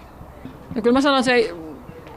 [0.75, 1.55] No kyllä mä sanon, se,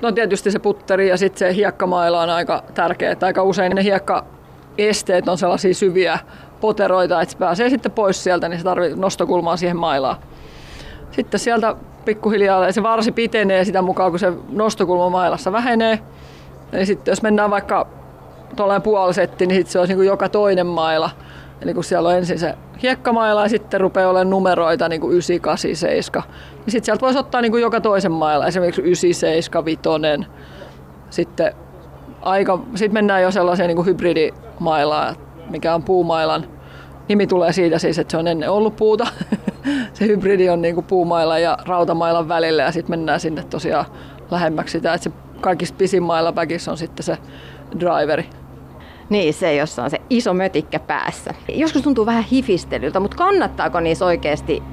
[0.01, 3.11] no tietysti se putteri ja sitten se hiekkamaila on aika tärkeä.
[3.11, 6.19] Että aika usein ne hiekkaesteet on sellaisia syviä
[6.61, 10.15] poteroita, että se pääsee sitten pois sieltä, niin se tarvitsee nostokulmaa siihen mailaan.
[11.11, 11.75] Sitten sieltä
[12.05, 15.99] pikkuhiljaa se varsi pitenee sitä mukaan, kun se nostokulma mailassa vähenee.
[16.73, 17.87] Eli sitten jos mennään vaikka
[18.55, 21.09] tuollainen puolisetti, niin sitten se olisi niin kuin joka toinen maila.
[21.61, 25.39] Eli kun siellä on ensin se hiekkamaila ja sitten rupeaa olemaan numeroita niin kuin 9,
[25.41, 26.23] 8, 7.
[26.29, 29.79] Niin sitten sieltä voisi ottaa niin kuin joka toisen maila, esimerkiksi 9, 7, 5.
[31.09, 31.53] Sitten,
[32.21, 35.15] aika, sitten mennään jo sellaiseen niin kuin hybridimailaan,
[35.49, 36.45] mikä on puumailan.
[37.07, 39.07] Nimi tulee siitä siis, että se on ennen ollut puuta.
[39.93, 43.85] se hybridi on niin kuin puumaila ja rautamailan välillä ja sitten mennään sinne tosiaan
[44.31, 46.33] lähemmäksi sitä, että se kaikista pisin mailla
[46.71, 47.17] on sitten se
[47.79, 48.29] driveri.
[49.09, 51.33] Niin, se, jossa on se iso mötikkä päässä.
[51.53, 54.63] Joskus tuntuu vähän hifistelyltä, mutta kannattaako niissä oikeasti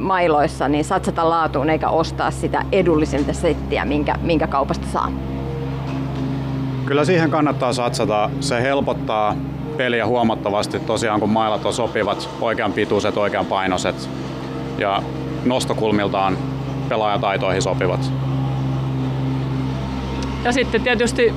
[0.00, 5.12] mailoissa niin satsata laatuun eikä ostaa sitä edullisinta settiä, minkä, minkä kaupasta saa?
[6.84, 8.30] Kyllä siihen kannattaa satsata.
[8.40, 9.36] Se helpottaa
[9.76, 14.08] peliä huomattavasti tosiaan, kun mailat on sopivat, oikean pituiset, oikean painoiset
[14.78, 15.02] ja
[15.44, 16.38] nostokulmiltaan
[16.88, 18.12] pelaajataitoihin sopivat.
[20.44, 21.32] Ja sitten tietysti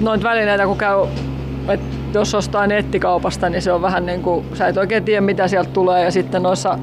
[0.00, 1.06] noita välineitä, kun käy,
[1.68, 5.48] että jos ostaa nettikaupasta, niin se on vähän niin kuin, sä et oikein tiedä mitä
[5.48, 6.78] sieltä tulee ja sitten noissa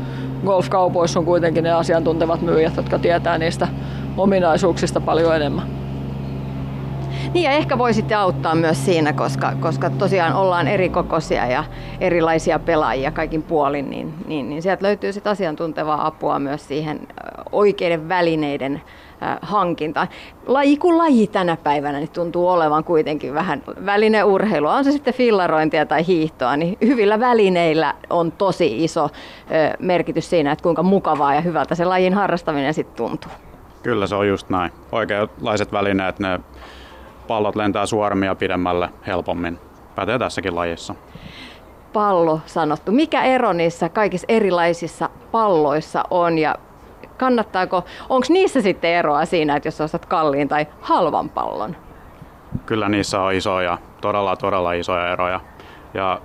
[0.45, 3.67] golfkaupoissa on kuitenkin ne asiantuntevat myyjät, jotka tietää niistä
[4.17, 5.80] ominaisuuksista paljon enemmän.
[7.34, 11.63] Niin ja ehkä voisitte auttaa myös siinä, koska, koska tosiaan ollaan eri kokoisia ja
[11.99, 16.99] erilaisia pelaajia kaikin puolin, niin, niin, niin sieltä löytyy sit asiantuntevaa apua myös siihen
[17.51, 18.82] oikeiden välineiden
[19.41, 20.07] hankintaan.
[20.47, 25.86] Laji kuin laji tänä päivänä niin tuntuu olevan kuitenkin vähän välineurheilua, on se sitten fillarointia
[25.86, 29.09] tai hiihtoa, niin hyvillä välineillä on tosi iso
[29.79, 33.32] merkitys siinä, että kuinka mukavaa ja hyvältä se lajin harrastaminen sitten tuntuu.
[33.84, 34.71] Kyllä se on just näin.
[34.91, 36.39] Oikeanlaiset välineet, ne
[37.28, 39.59] pallot lentää suormia pidemmälle helpommin.
[39.95, 40.95] Pätee tässäkin lajissa.
[41.93, 42.91] Pallo sanottu.
[42.91, 46.55] Mikä ero niissä kaikissa erilaisissa palloissa on ja
[47.17, 51.76] kannattaako, onko niissä sitten eroa siinä, että jos ostat kalliin tai halvan pallon?
[52.65, 55.39] Kyllä niissä on isoja, todella todella isoja eroja.
[55.93, 56.22] Ja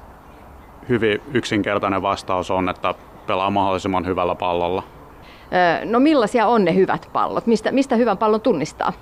[0.89, 2.95] hyvin yksinkertainen vastaus on, että
[3.27, 4.83] pelaa mahdollisimman hyvällä pallolla.
[5.85, 7.47] No millaisia on ne hyvät pallot?
[7.47, 8.93] Mistä, mistä hyvän pallon tunnistaa?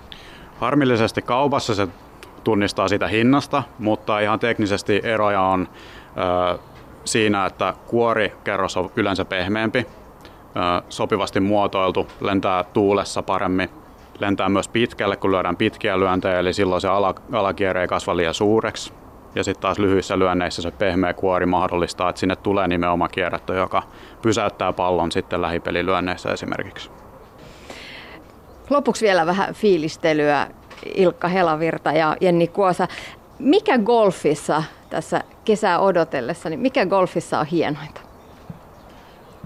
[0.64, 1.88] Harmillisesti kaupassa se
[2.44, 5.68] tunnistaa sitä hinnasta, mutta ihan teknisesti eroja on
[6.52, 6.58] ö,
[7.04, 13.70] siinä, että kuorikerros on yleensä pehmeämpi, ö, sopivasti muotoiltu, lentää tuulessa paremmin,
[14.18, 18.34] lentää myös pitkälle, kun lyödään pitkiä lyöntejä, eli silloin se ala, alakierre ei kasva liian
[18.34, 18.92] suureksi.
[19.34, 23.82] Ja sitten taas lyhyissä lyönneissä se pehmeä kuori mahdollistaa, että sinne tulee nimenomaan kierrettä, joka
[24.22, 27.03] pysäyttää pallon sitten lähipelilyönneissä esimerkiksi.
[28.70, 30.46] Lopuksi vielä vähän fiilistelyä
[30.94, 32.88] Ilkka Helavirta ja Jenni Kuosa.
[33.38, 38.00] Mikä golfissa tässä kesää odotellessa, niin mikä golfissa on hienointa?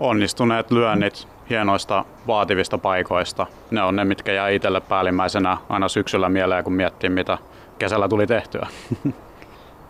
[0.01, 3.47] Onnistuneet lyönnit hienoista vaativista paikoista.
[3.71, 7.39] Ne on ne, mitkä jää itselle päällimmäisenä aina syksyllä mieleen, kun miettii, mitä
[7.79, 8.67] kesällä tuli tehtyä.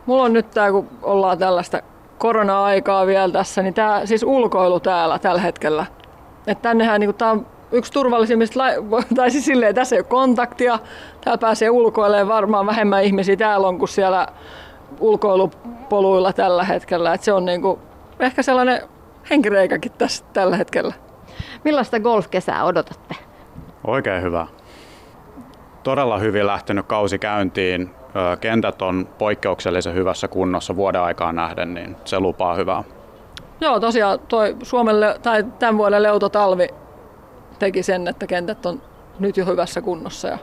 [0.07, 1.83] Mulla on nyt tää, kun ollaan tällaista
[2.19, 5.87] korona-aikaa vielä tässä, niin tää siis ulkoilu täällä tällä hetkellä.
[6.47, 8.65] Että tännehän niin tää on yksi turvallisimmista,
[9.17, 10.79] tai siis silleen, tässä ei ole kontaktia,
[11.21, 14.27] täällä pääsee ulkoilemaan varmaan vähemmän ihmisiä täällä on kuin siellä
[15.01, 17.15] ulkoilupoluilla tällä hetkellä.
[17.15, 17.79] Et se on niinku
[18.21, 18.83] ehkä sellainen
[19.31, 20.95] henkireikäkin tässä tällä hetkellä.
[21.65, 23.15] Millaista golfkesää odotatte?
[23.87, 24.47] Oikein hyvä.
[25.83, 27.91] Todella hyvin lähtenyt kausi käyntiin.
[28.41, 32.85] Kentät on poikkeuksellisen hyvässä kunnossa vuoden aikaan nähden, niin se lupaa hyvää.
[33.61, 36.69] Joo, tosiaan toi Suomelle, tai tämän vuoden leutotalvi
[37.59, 38.83] teki sen, että kentät on
[39.19, 40.29] nyt jo hyvässä kunnossa.
[40.29, 40.39] Ja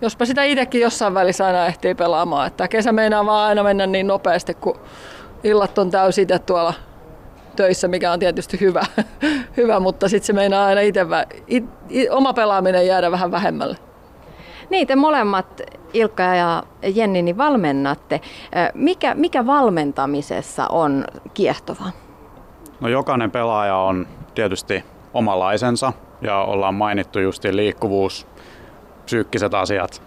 [0.00, 2.46] jospa sitä itsekin jossain välissä aina ehtii pelaamaan.
[2.46, 4.80] Että kesä meinaa vaan aina mennä niin nopeasti, kun
[5.44, 6.74] illat on täysin itse tuolla
[7.56, 8.82] töissä, mikä on tietysti hyvä,
[9.56, 11.06] hyvä mutta sitten se meinaa aina itse,
[11.46, 13.76] it, it, oma pelaaminen jäädä vähän vähemmälle.
[14.70, 15.60] Niin, te molemmat
[15.92, 16.62] Ilkka ja
[16.94, 18.20] Jenni niin valmennatte.
[18.74, 21.04] Mikä, mikä valmentamisessa on
[21.34, 21.90] kiehtovaa?
[22.80, 28.26] No jokainen pelaaja on tietysti omalaisensa ja ollaan mainittu justi liikkuvuus,
[29.04, 30.02] psyykkiset asiat,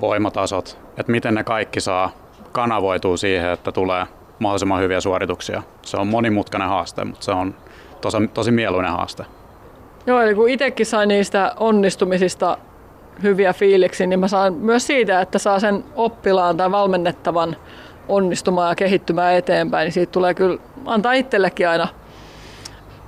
[0.00, 2.10] voimatasot, että miten ne kaikki saa
[2.52, 4.06] kanavoitua siihen, että tulee
[4.38, 5.62] mahdollisimman hyviä suorituksia.
[5.82, 7.54] Se on monimutkainen haaste, mutta se on
[8.00, 9.24] tosi, tosi mieluinen haaste.
[10.06, 12.58] Joo, eli kun itsekin sain niistä onnistumisista
[13.22, 17.56] hyviä fiiliksi, niin mä saan myös siitä, että saa sen oppilaan tai valmennettavan
[18.08, 21.88] onnistumaan ja kehittymään eteenpäin, niin siitä tulee kyllä antaa itsellekin aina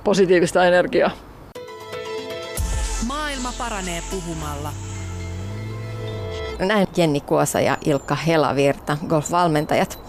[0.03, 1.11] positiivista energiaa.
[3.49, 4.71] Maailma paranee puhumalla.
[6.59, 9.99] Näin Jenni Kuosa ja Ilkka Helavirta, golfvalmentajat.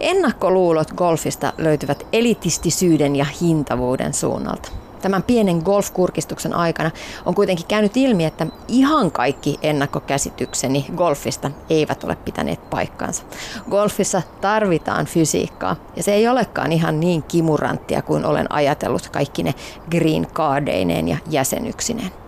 [0.00, 4.68] Ennakkoluulot golfista löytyvät elitistisyyden ja hintavuuden suunnalta.
[5.02, 6.90] Tämän pienen golfkurkistuksen aikana
[7.26, 13.22] on kuitenkin käynyt ilmi, että ihan kaikki ennakkokäsitykseni golfista eivät ole pitäneet paikkansa.
[13.70, 19.54] Golfissa tarvitaan fysiikkaa ja se ei olekaan ihan niin kimuranttia kuin olen ajatellut kaikki ne
[19.90, 22.23] green cardeineen ja jäsenyksineen.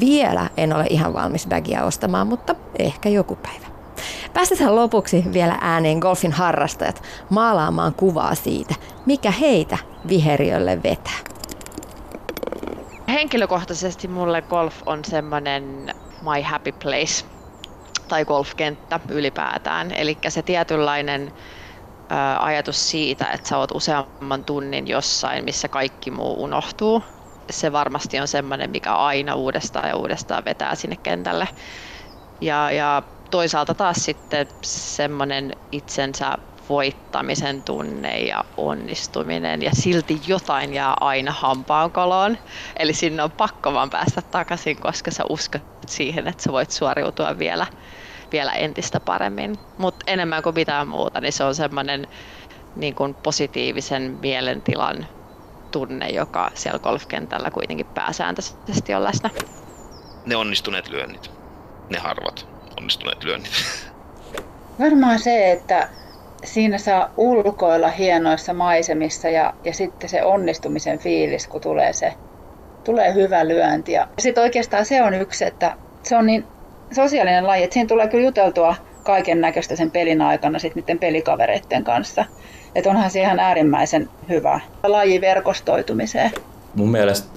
[0.00, 3.66] Vielä en ole ihan valmis bagia ostamaan, mutta ehkä joku päivä.
[4.32, 8.74] Päästetään lopuksi vielä ääneen golfin harrastajat maalaamaan kuvaa siitä,
[9.06, 9.78] mikä heitä
[10.08, 11.18] viheriölle vetää.
[13.08, 17.24] Henkilökohtaisesti mulle golf on semmoinen my happy place
[18.08, 19.90] tai golfkenttä ylipäätään.
[19.90, 21.32] Eli se tietynlainen
[22.38, 27.02] ajatus siitä, että sä oot useamman tunnin jossain, missä kaikki muu unohtuu.
[27.50, 31.48] Se varmasti on semmoinen, mikä aina uudestaan ja uudestaan vetää sinne kentälle.
[32.40, 36.38] Ja, ja toisaalta taas sitten semmoinen itsensä
[36.68, 42.38] voittamisen tunne ja onnistuminen ja silti jotain jää aina hampaankoloon.
[42.78, 47.38] Eli sinne on pakko vaan päästä takaisin, koska sä uskot siihen, että sä voit suoriutua
[47.38, 47.66] vielä,
[48.32, 49.60] vielä entistä paremmin.
[49.76, 52.06] Mutta enemmän kuin mitään muuta, niin se on semmoinen
[52.74, 55.06] niin kuin positiivisen mielentilan
[55.70, 59.30] tunne, joka siellä golfkentällä kuitenkin pääsääntöisesti on läsnä.
[60.26, 61.30] Ne onnistuneet lyönnit.
[61.90, 62.46] Ne harvat
[62.76, 63.52] onnistuneet lyönnit.
[64.80, 65.88] Varmaan se, että
[66.44, 72.14] siinä saa ulkoilla hienoissa maisemissa ja, ja sitten se onnistumisen fiilis, kun tulee se
[72.84, 73.92] tulee hyvä lyönti.
[73.92, 76.44] Ja sitten oikeastaan se on yksi, että se on niin
[76.92, 81.84] sosiaalinen laji, että siinä tulee kyllä juteltua kaiken näköistä sen pelin aikana sitten niiden pelikavereiden
[81.84, 82.24] kanssa.
[82.74, 86.30] Että onhan se ihan äärimmäisen hyvä laji verkostoitumiseen.
[86.74, 87.28] Mun mielestä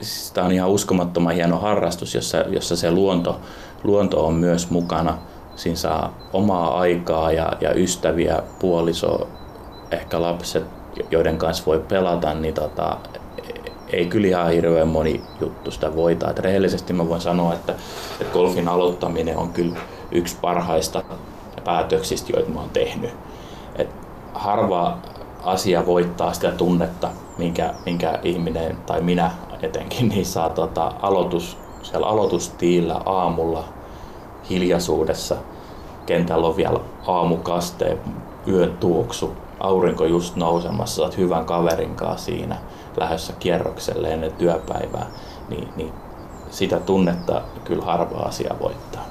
[0.00, 3.40] siis tämä on ihan uskomattoman hieno harrastus, jossa, jossa se luonto,
[3.84, 5.18] luonto on myös mukana–
[5.56, 9.28] Siinä saa omaa aikaa ja, ja ystäviä, puoliso,
[9.90, 10.64] ehkä lapset,
[11.10, 12.96] joiden kanssa voi pelata, niin tota,
[13.92, 16.30] ei kyllä ihan hirveän moni juttu sitä voita.
[16.30, 17.74] Et rehellisesti mä voin sanoa, että,
[18.20, 19.76] että golfin aloittaminen on kyllä
[20.12, 21.02] yksi parhaista
[21.64, 23.10] päätöksistä, joita mä oon tehnyt.
[24.34, 24.98] Harva
[25.44, 29.30] asia voittaa sitä tunnetta, minkä, minkä ihminen tai minä
[29.62, 33.64] etenkin niin saa tota, aloitus, siellä aloitustiillä aamulla
[34.50, 35.36] hiljaisuudessa.
[36.06, 38.00] Kentällä on vielä aamukasteen,
[38.48, 42.56] yön tuoksu, aurinko just nousemassa, olet hyvän kaverin kanssa siinä
[42.96, 45.06] lähdössä kierrokselle ennen työpäivää,
[45.48, 45.92] niin, niin
[46.50, 49.04] sitä tunnetta kyllä harva asia voittaa.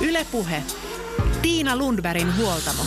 [0.00, 0.62] Ylepuhe.
[1.42, 2.82] Tiina Lundbergin huoltamo.